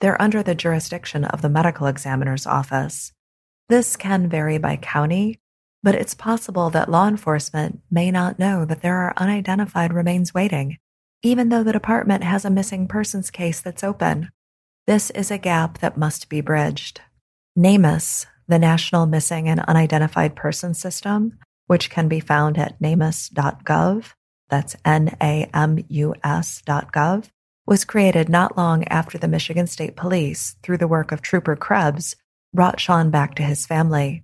They're 0.00 0.20
under 0.20 0.42
the 0.42 0.54
jurisdiction 0.54 1.24
of 1.24 1.40
the 1.40 1.48
medical 1.48 1.86
examiner's 1.86 2.46
office. 2.46 3.12
This 3.68 3.96
can 3.96 4.28
vary 4.28 4.58
by 4.58 4.76
county, 4.76 5.40
but 5.82 5.94
it's 5.94 6.14
possible 6.14 6.68
that 6.70 6.90
law 6.90 7.08
enforcement 7.08 7.80
may 7.90 8.10
not 8.10 8.38
know 8.38 8.64
that 8.64 8.82
there 8.82 8.96
are 8.96 9.14
unidentified 9.16 9.92
remains 9.92 10.34
waiting, 10.34 10.76
even 11.22 11.48
though 11.48 11.64
the 11.64 11.72
department 11.72 12.22
has 12.22 12.44
a 12.44 12.50
missing 12.50 12.86
persons 12.86 13.30
case 13.30 13.60
that's 13.60 13.82
open. 13.82 14.30
This 14.86 15.10
is 15.10 15.30
a 15.30 15.38
gap 15.38 15.78
that 15.78 15.96
must 15.96 16.28
be 16.28 16.40
bridged. 16.40 17.00
NamUs, 17.56 18.26
the 18.46 18.58
National 18.58 19.06
Missing 19.06 19.48
and 19.48 19.60
Unidentified 19.60 20.36
Persons 20.36 20.78
System, 20.78 21.38
which 21.66 21.88
can 21.88 22.06
be 22.06 22.20
found 22.20 22.58
at 22.58 22.78
namus.gov, 22.80 24.12
that's 24.50 24.76
N 24.84 25.16
A 25.22 25.48
M 25.54 25.78
U 25.88 26.14
S.gov, 26.22 27.30
was 27.66 27.84
created 27.84 28.28
not 28.28 28.56
long 28.56 28.84
after 28.84 29.16
the 29.16 29.26
Michigan 29.26 29.66
State 29.66 29.96
Police, 29.96 30.56
through 30.62 30.76
the 30.76 30.86
work 30.86 31.10
of 31.12 31.22
Trooper 31.22 31.56
Krebs, 31.56 32.14
brought 32.52 32.78
Shawn 32.78 33.10
back 33.10 33.34
to 33.36 33.42
his 33.42 33.66
family. 33.66 34.22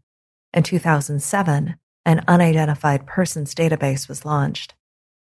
In 0.52 0.62
2007, 0.62 1.76
an 2.04 2.24
unidentified 2.28 3.06
persons 3.06 3.54
database 3.54 4.08
was 4.08 4.24
launched. 4.26 4.74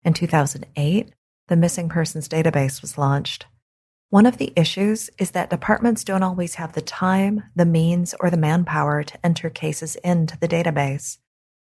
In 0.03 0.13
2008, 0.13 1.13
the 1.47 1.55
missing 1.55 1.89
persons 1.89 2.27
database 2.27 2.81
was 2.81 2.97
launched. 2.97 3.45
One 4.11 4.25
of 4.25 4.37
the 4.37 4.51
issues 4.55 5.11
is 5.19 5.31
that 5.31 5.51
departments 5.51 6.03
don't 6.03 6.23
always 6.23 6.55
have 6.55 6.73
the 6.73 6.81
time, 6.81 7.43
the 7.55 7.65
means, 7.65 8.15
or 8.19 8.31
the 8.31 8.37
manpower 8.37 9.03
to 9.03 9.25
enter 9.25 9.51
cases 9.51 9.95
into 9.97 10.35
the 10.39 10.47
database, 10.47 11.19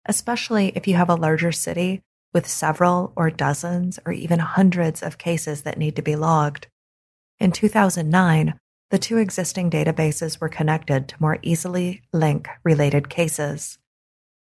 especially 0.08 0.70
if 0.70 0.88
you 0.88 0.96
have 0.96 1.10
a 1.10 1.16
larger 1.16 1.52
city 1.52 2.02
with 2.34 2.48
several 2.48 3.14
or 3.16 3.30
dozens 3.30 4.00
or 4.08 4.12
even 4.12 4.40
hundreds 4.40 5.04
of 5.04 5.20
cases 5.20 5.62
that 5.62 5.78
need 5.78 5.96
to 5.98 6.02
be 6.02 6.16
logged. 6.16 6.66
In 7.40 7.52
2009, 7.52 8.60
the 8.90 8.98
two 8.98 9.18
existing 9.18 9.70
databases 9.70 10.42
were 10.42 10.50
connected 10.50 11.10
to 11.10 11.16
more 11.20 11.38
easily 11.44 12.02
link 12.12 12.50
related 12.64 13.08
cases. 13.08 13.78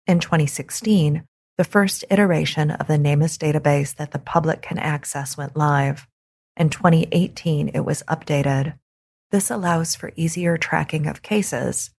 In 0.09 0.19
2016, 0.19 1.25
the 1.57 1.65
first 1.65 2.05
iteration 2.11 2.73
of 2.73 2.89
the 2.89 2.99
NamUs 2.99 3.39
database 3.39 3.95
that 3.95 4.11
the 4.11 4.19
public 4.19 4.63
can 4.63 4.79
access 4.79 5.37
went 5.37 5.57
live. 5.57 6.09
In 6.57 6.71
2018, 6.71 7.69
it 7.75 7.81
was 7.81 8.05
updated. 8.09 8.79
This 9.31 9.51
allows 9.51 9.97
for 9.97 10.13
easier 10.15 10.57
tracking 10.57 11.07
of 11.09 11.23
cases, 11.23 11.91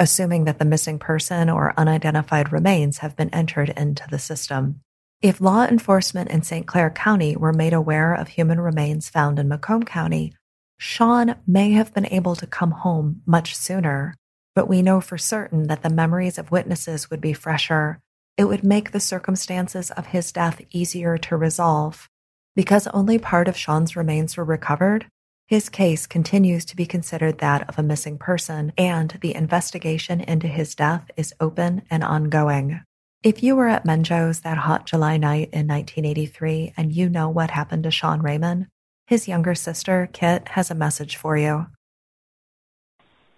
assuming 0.00 0.44
that 0.44 0.58
the 0.58 0.64
missing 0.64 0.98
person 0.98 1.48
or 1.48 1.72
unidentified 1.76 2.52
remains 2.52 2.98
have 2.98 3.16
been 3.16 3.30
entered 3.30 3.70
into 3.70 4.04
the 4.10 4.18
system. 4.18 4.80
If 5.22 5.40
law 5.40 5.64
enforcement 5.64 6.30
in 6.30 6.42
St. 6.42 6.66
Clair 6.66 6.90
County 6.90 7.36
were 7.36 7.52
made 7.52 7.72
aware 7.72 8.12
of 8.12 8.28
human 8.28 8.60
remains 8.60 9.08
found 9.08 9.38
in 9.38 9.48
Macomb 9.48 9.84
County, 9.84 10.34
Shawn 10.76 11.36
may 11.46 11.70
have 11.70 11.94
been 11.94 12.12
able 12.12 12.34
to 12.36 12.46
come 12.46 12.72
home 12.72 13.22
much 13.24 13.56
sooner, 13.56 14.16
but 14.54 14.68
we 14.68 14.82
know 14.82 15.00
for 15.00 15.16
certain 15.16 15.68
that 15.68 15.82
the 15.82 15.88
memories 15.88 16.36
of 16.36 16.50
witnesses 16.50 17.08
would 17.10 17.20
be 17.20 17.32
fresher. 17.32 18.00
It 18.36 18.44
would 18.44 18.64
make 18.64 18.90
the 18.90 19.00
circumstances 19.00 19.92
of 19.92 20.06
his 20.06 20.32
death 20.32 20.60
easier 20.72 21.16
to 21.18 21.36
resolve. 21.36 22.10
Because 22.56 22.86
only 22.88 23.18
part 23.18 23.48
of 23.48 23.56
Shawn's 23.56 23.96
remains 23.96 24.36
were 24.36 24.44
recovered, 24.44 25.06
his 25.46 25.68
case 25.68 26.06
continues 26.06 26.64
to 26.66 26.76
be 26.76 26.86
considered 26.86 27.38
that 27.38 27.68
of 27.68 27.78
a 27.78 27.82
missing 27.82 28.16
person, 28.16 28.72
and 28.78 29.18
the 29.20 29.34
investigation 29.34 30.20
into 30.20 30.46
his 30.46 30.74
death 30.74 31.10
is 31.16 31.34
open 31.40 31.82
and 31.90 32.02
ongoing. 32.02 32.80
If 33.22 33.42
you 33.42 33.56
were 33.56 33.68
at 33.68 33.84
Menjo's 33.84 34.40
that 34.40 34.58
hot 34.58 34.86
July 34.86 35.16
night 35.16 35.50
in 35.52 35.66
1983 35.66 36.74
and 36.76 36.92
you 36.92 37.08
know 37.08 37.28
what 37.28 37.50
happened 37.50 37.84
to 37.84 37.90
Shawn 37.90 38.22
Raymond, 38.22 38.68
his 39.06 39.28
younger 39.28 39.54
sister, 39.54 40.08
Kit, 40.12 40.48
has 40.48 40.70
a 40.70 40.74
message 40.74 41.16
for 41.16 41.36
you. 41.36 41.66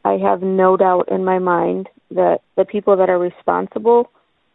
I 0.05 0.19
have 0.19 0.43
no 0.43 0.77
doubt 0.77 1.09
in 1.11 1.25
my 1.25 1.39
mind 1.39 1.89
that 2.11 2.43
the 2.57 2.65
people 2.65 2.97
that 2.97 3.11
are 3.11 3.19
responsible 3.19 4.11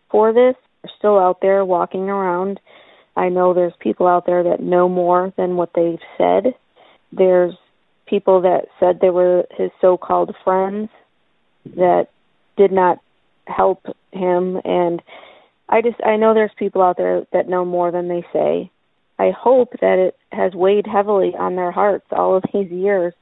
for 0.10 0.32
this 0.32 0.56
are 0.84 0.89
still 0.97 1.19
out 1.19 1.39
there 1.41 1.65
walking 1.65 2.10
around. 2.10 2.60
I 3.15 3.30
know 3.30 3.54
there's 3.54 3.74
people 3.80 4.08
out 4.08 4.26
there 4.26 4.43
that 4.43 4.62
know 4.62 4.88
more 4.88 5.34
than 5.38 5.56
what 5.56 5.71
they've 5.76 6.00
said. 6.17 6.54
There's 7.12 7.54
people 8.06 8.41
that 8.41 8.67
said 8.80 9.00
they 9.00 9.10
were 9.10 9.45
his 9.58 9.71
so 9.80 9.97
called 9.97 10.36
friends 10.43 10.89
that 11.76 12.08
did 12.58 12.71
not 12.71 13.00
help 13.47 13.86
him 14.12 14.60
and 14.63 15.02
I 15.71 15.82
just 15.82 16.04
I 16.04 16.17
know 16.17 16.34
there's 16.34 16.52
people 16.58 16.82
out 16.82 16.97
there 16.97 17.24
that 17.32 17.47
know 17.47 17.63
more 17.63 17.91
than 17.91 18.10
they 18.10 18.26
say. 18.34 18.69
I 19.17 19.32
hope 19.32 19.69
that 19.80 20.00
it 20.00 20.17
has 20.32 20.54
weighed 20.54 20.86
heavily 20.86 21.34
on 21.38 21.56
their 21.56 21.71
hearts 21.71 22.08
all 22.12 22.36
of 22.36 22.43
these 22.54 22.69
years. 22.69 23.13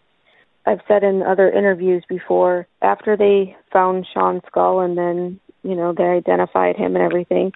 I've 0.66 0.80
said 0.88 1.04
in 1.04 1.22
other 1.22 1.52
interviews 1.52 2.04
before, 2.10 2.68
after 2.82 3.16
they 3.16 3.56
found 3.72 4.08
Shawn's 4.14 4.42
skull 4.48 4.80
and 4.80 4.98
then, 4.98 5.40
you 5.64 5.76
know, 5.76 5.94
they 5.94 6.04
identified 6.04 6.76
him 6.76 6.96
and 6.96 7.04
everything, 7.04 7.52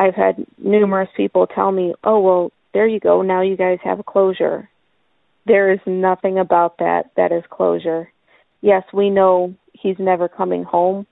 I've 0.00 0.14
had 0.14 0.46
numerous 0.56 1.10
people 1.14 1.46
tell 1.46 1.70
me, 1.70 1.94
oh, 2.02 2.20
well, 2.20 2.52
there 2.72 2.86
you 2.86 3.00
go. 3.00 3.20
Now 3.20 3.42
you 3.42 3.54
guys 3.54 3.78
have 3.84 4.06
closure. 4.06 4.70
There 5.46 5.70
is 5.70 5.80
nothing 5.86 6.38
about 6.38 6.78
that 6.78 7.10
that 7.18 7.32
is 7.32 7.42
closure. 7.50 8.10
Yes, 8.62 8.82
we 8.94 9.10
know 9.10 9.54
he's 9.74 9.96
never 9.98 10.26
coming 10.26 10.64
home, 10.64 11.06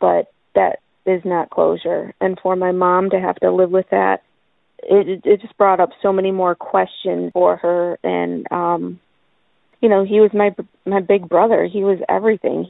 but 0.00 0.32
that 0.54 0.78
is 1.04 1.22
not 1.24 1.50
closure. 1.50 2.14
And 2.20 2.38
for 2.40 2.54
my 2.54 2.70
mom 2.70 3.10
to 3.10 3.18
have 3.18 3.36
to 3.36 3.50
live 3.50 3.72
with 3.72 3.86
that, 3.90 4.22
it 4.84 5.22
it 5.24 5.40
just 5.40 5.56
brought 5.56 5.80
up 5.80 5.90
so 6.00 6.12
many 6.12 6.30
more 6.30 6.54
questions 6.54 7.32
for 7.32 7.56
her. 7.56 7.98
And 8.04 8.46
um, 8.52 9.00
you 9.80 9.88
know, 9.88 10.04
he 10.04 10.20
was 10.20 10.30
my 10.32 10.54
my 10.86 11.00
big 11.00 11.28
brother. 11.28 11.68
He 11.72 11.82
was 11.82 11.98
everything. 12.08 12.68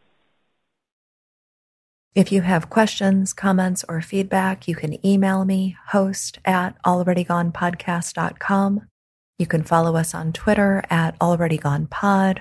If 2.14 2.30
you 2.30 2.42
have 2.42 2.68
questions, 2.68 3.32
comments, 3.32 3.86
or 3.88 4.02
feedback, 4.02 4.68
you 4.68 4.74
can 4.74 5.04
email 5.06 5.46
me, 5.46 5.78
host 5.88 6.38
at 6.44 6.74
alreadygonepodcast.com. 6.82 8.82
You 9.38 9.46
can 9.46 9.62
follow 9.62 9.96
us 9.96 10.14
on 10.14 10.34
Twitter 10.34 10.84
at 10.90 11.18
alreadygonepod. 11.20 12.40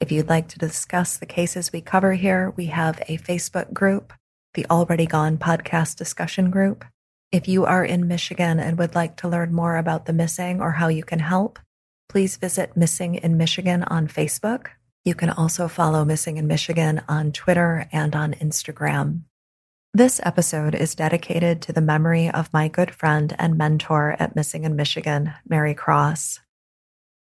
If 0.00 0.12
you'd 0.12 0.28
like 0.28 0.48
to 0.48 0.58
discuss 0.58 1.16
the 1.16 1.24
cases 1.24 1.72
we 1.72 1.80
cover 1.80 2.12
here, 2.12 2.52
we 2.58 2.66
have 2.66 3.00
a 3.08 3.16
Facebook 3.16 3.72
group 3.72 4.12
the 4.52 4.66
Already 4.70 5.06
Gone 5.06 5.38
podcast 5.38 5.96
discussion 5.96 6.50
group. 6.50 6.84
If 7.32 7.46
you 7.46 7.66
are 7.66 7.84
in 7.84 8.08
Michigan 8.08 8.58
and 8.58 8.78
would 8.78 8.94
like 8.94 9.16
to 9.18 9.28
learn 9.28 9.52
more 9.52 9.76
about 9.76 10.06
the 10.06 10.14
missing 10.14 10.62
or 10.62 10.72
how 10.72 10.88
you 10.88 11.04
can 11.04 11.18
help, 11.18 11.58
please 12.08 12.36
visit 12.36 12.76
Missing 12.76 13.16
in 13.16 13.36
Michigan 13.36 13.82
on 13.84 14.08
Facebook. 14.08 14.68
You 15.06 15.14
can 15.14 15.30
also 15.30 15.68
follow 15.68 16.04
Missing 16.04 16.36
in 16.36 16.48
Michigan 16.48 17.00
on 17.08 17.30
Twitter 17.30 17.88
and 17.92 18.16
on 18.16 18.34
Instagram. 18.34 19.22
This 19.94 20.20
episode 20.24 20.74
is 20.74 20.96
dedicated 20.96 21.62
to 21.62 21.72
the 21.72 21.80
memory 21.80 22.28
of 22.28 22.52
my 22.52 22.66
good 22.66 22.92
friend 22.92 23.32
and 23.38 23.56
mentor 23.56 24.16
at 24.18 24.34
Missing 24.34 24.64
in 24.64 24.74
Michigan, 24.74 25.32
Mary 25.48 25.74
Cross. 25.74 26.40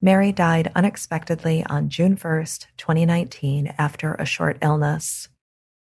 Mary 0.02 0.32
died 0.32 0.72
unexpectedly 0.74 1.66
on 1.66 1.90
June 1.90 2.16
1st, 2.16 2.68
2019, 2.78 3.74
after 3.78 4.14
a 4.14 4.26
short 4.26 4.58
illness. 4.62 5.28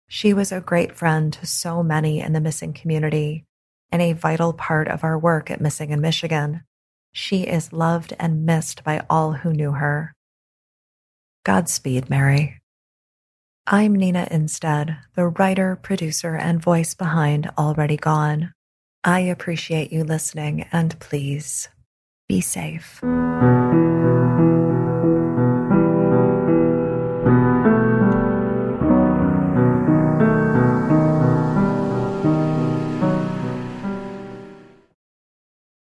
She 0.07 0.33
was 0.33 0.53
a 0.53 0.61
great 0.61 0.95
friend 0.95 1.33
to 1.33 1.45
so 1.45 1.83
many 1.83 2.21
in 2.21 2.35
the 2.35 2.41
missing 2.41 2.73
community 2.73 3.47
and 3.91 4.01
a 4.01 4.13
vital 4.13 4.53
part 4.53 4.87
of 4.87 5.03
our 5.03 5.19
work 5.19 5.51
at 5.51 5.61
Missing 5.61 5.91
in 5.91 6.01
Michigan. 6.01 6.63
She 7.11 7.49
is 7.49 7.73
loved 7.73 8.15
and 8.21 8.47
missed 8.47 8.85
by 8.85 9.05
all 9.11 9.33
who 9.33 9.53
knew 9.53 9.73
her. 9.73 10.15
Godspeed, 11.45 12.11
Mary. 12.11 12.61
I'm 13.67 13.95
Nina 13.95 14.27
Innsted, 14.31 14.99
the 15.15 15.29
writer, 15.29 15.77
producer, 15.77 16.35
and 16.35 16.61
voice 16.61 16.95
behind 16.95 17.51
Already 17.57 17.97
Gone. 17.97 18.53
I 19.05 19.21
appreciate 19.21 19.93
you 19.93 20.05
listening 20.05 20.67
and 20.73 20.99
please 20.99 21.69
be 22.29 22.41
safe. 22.41 23.01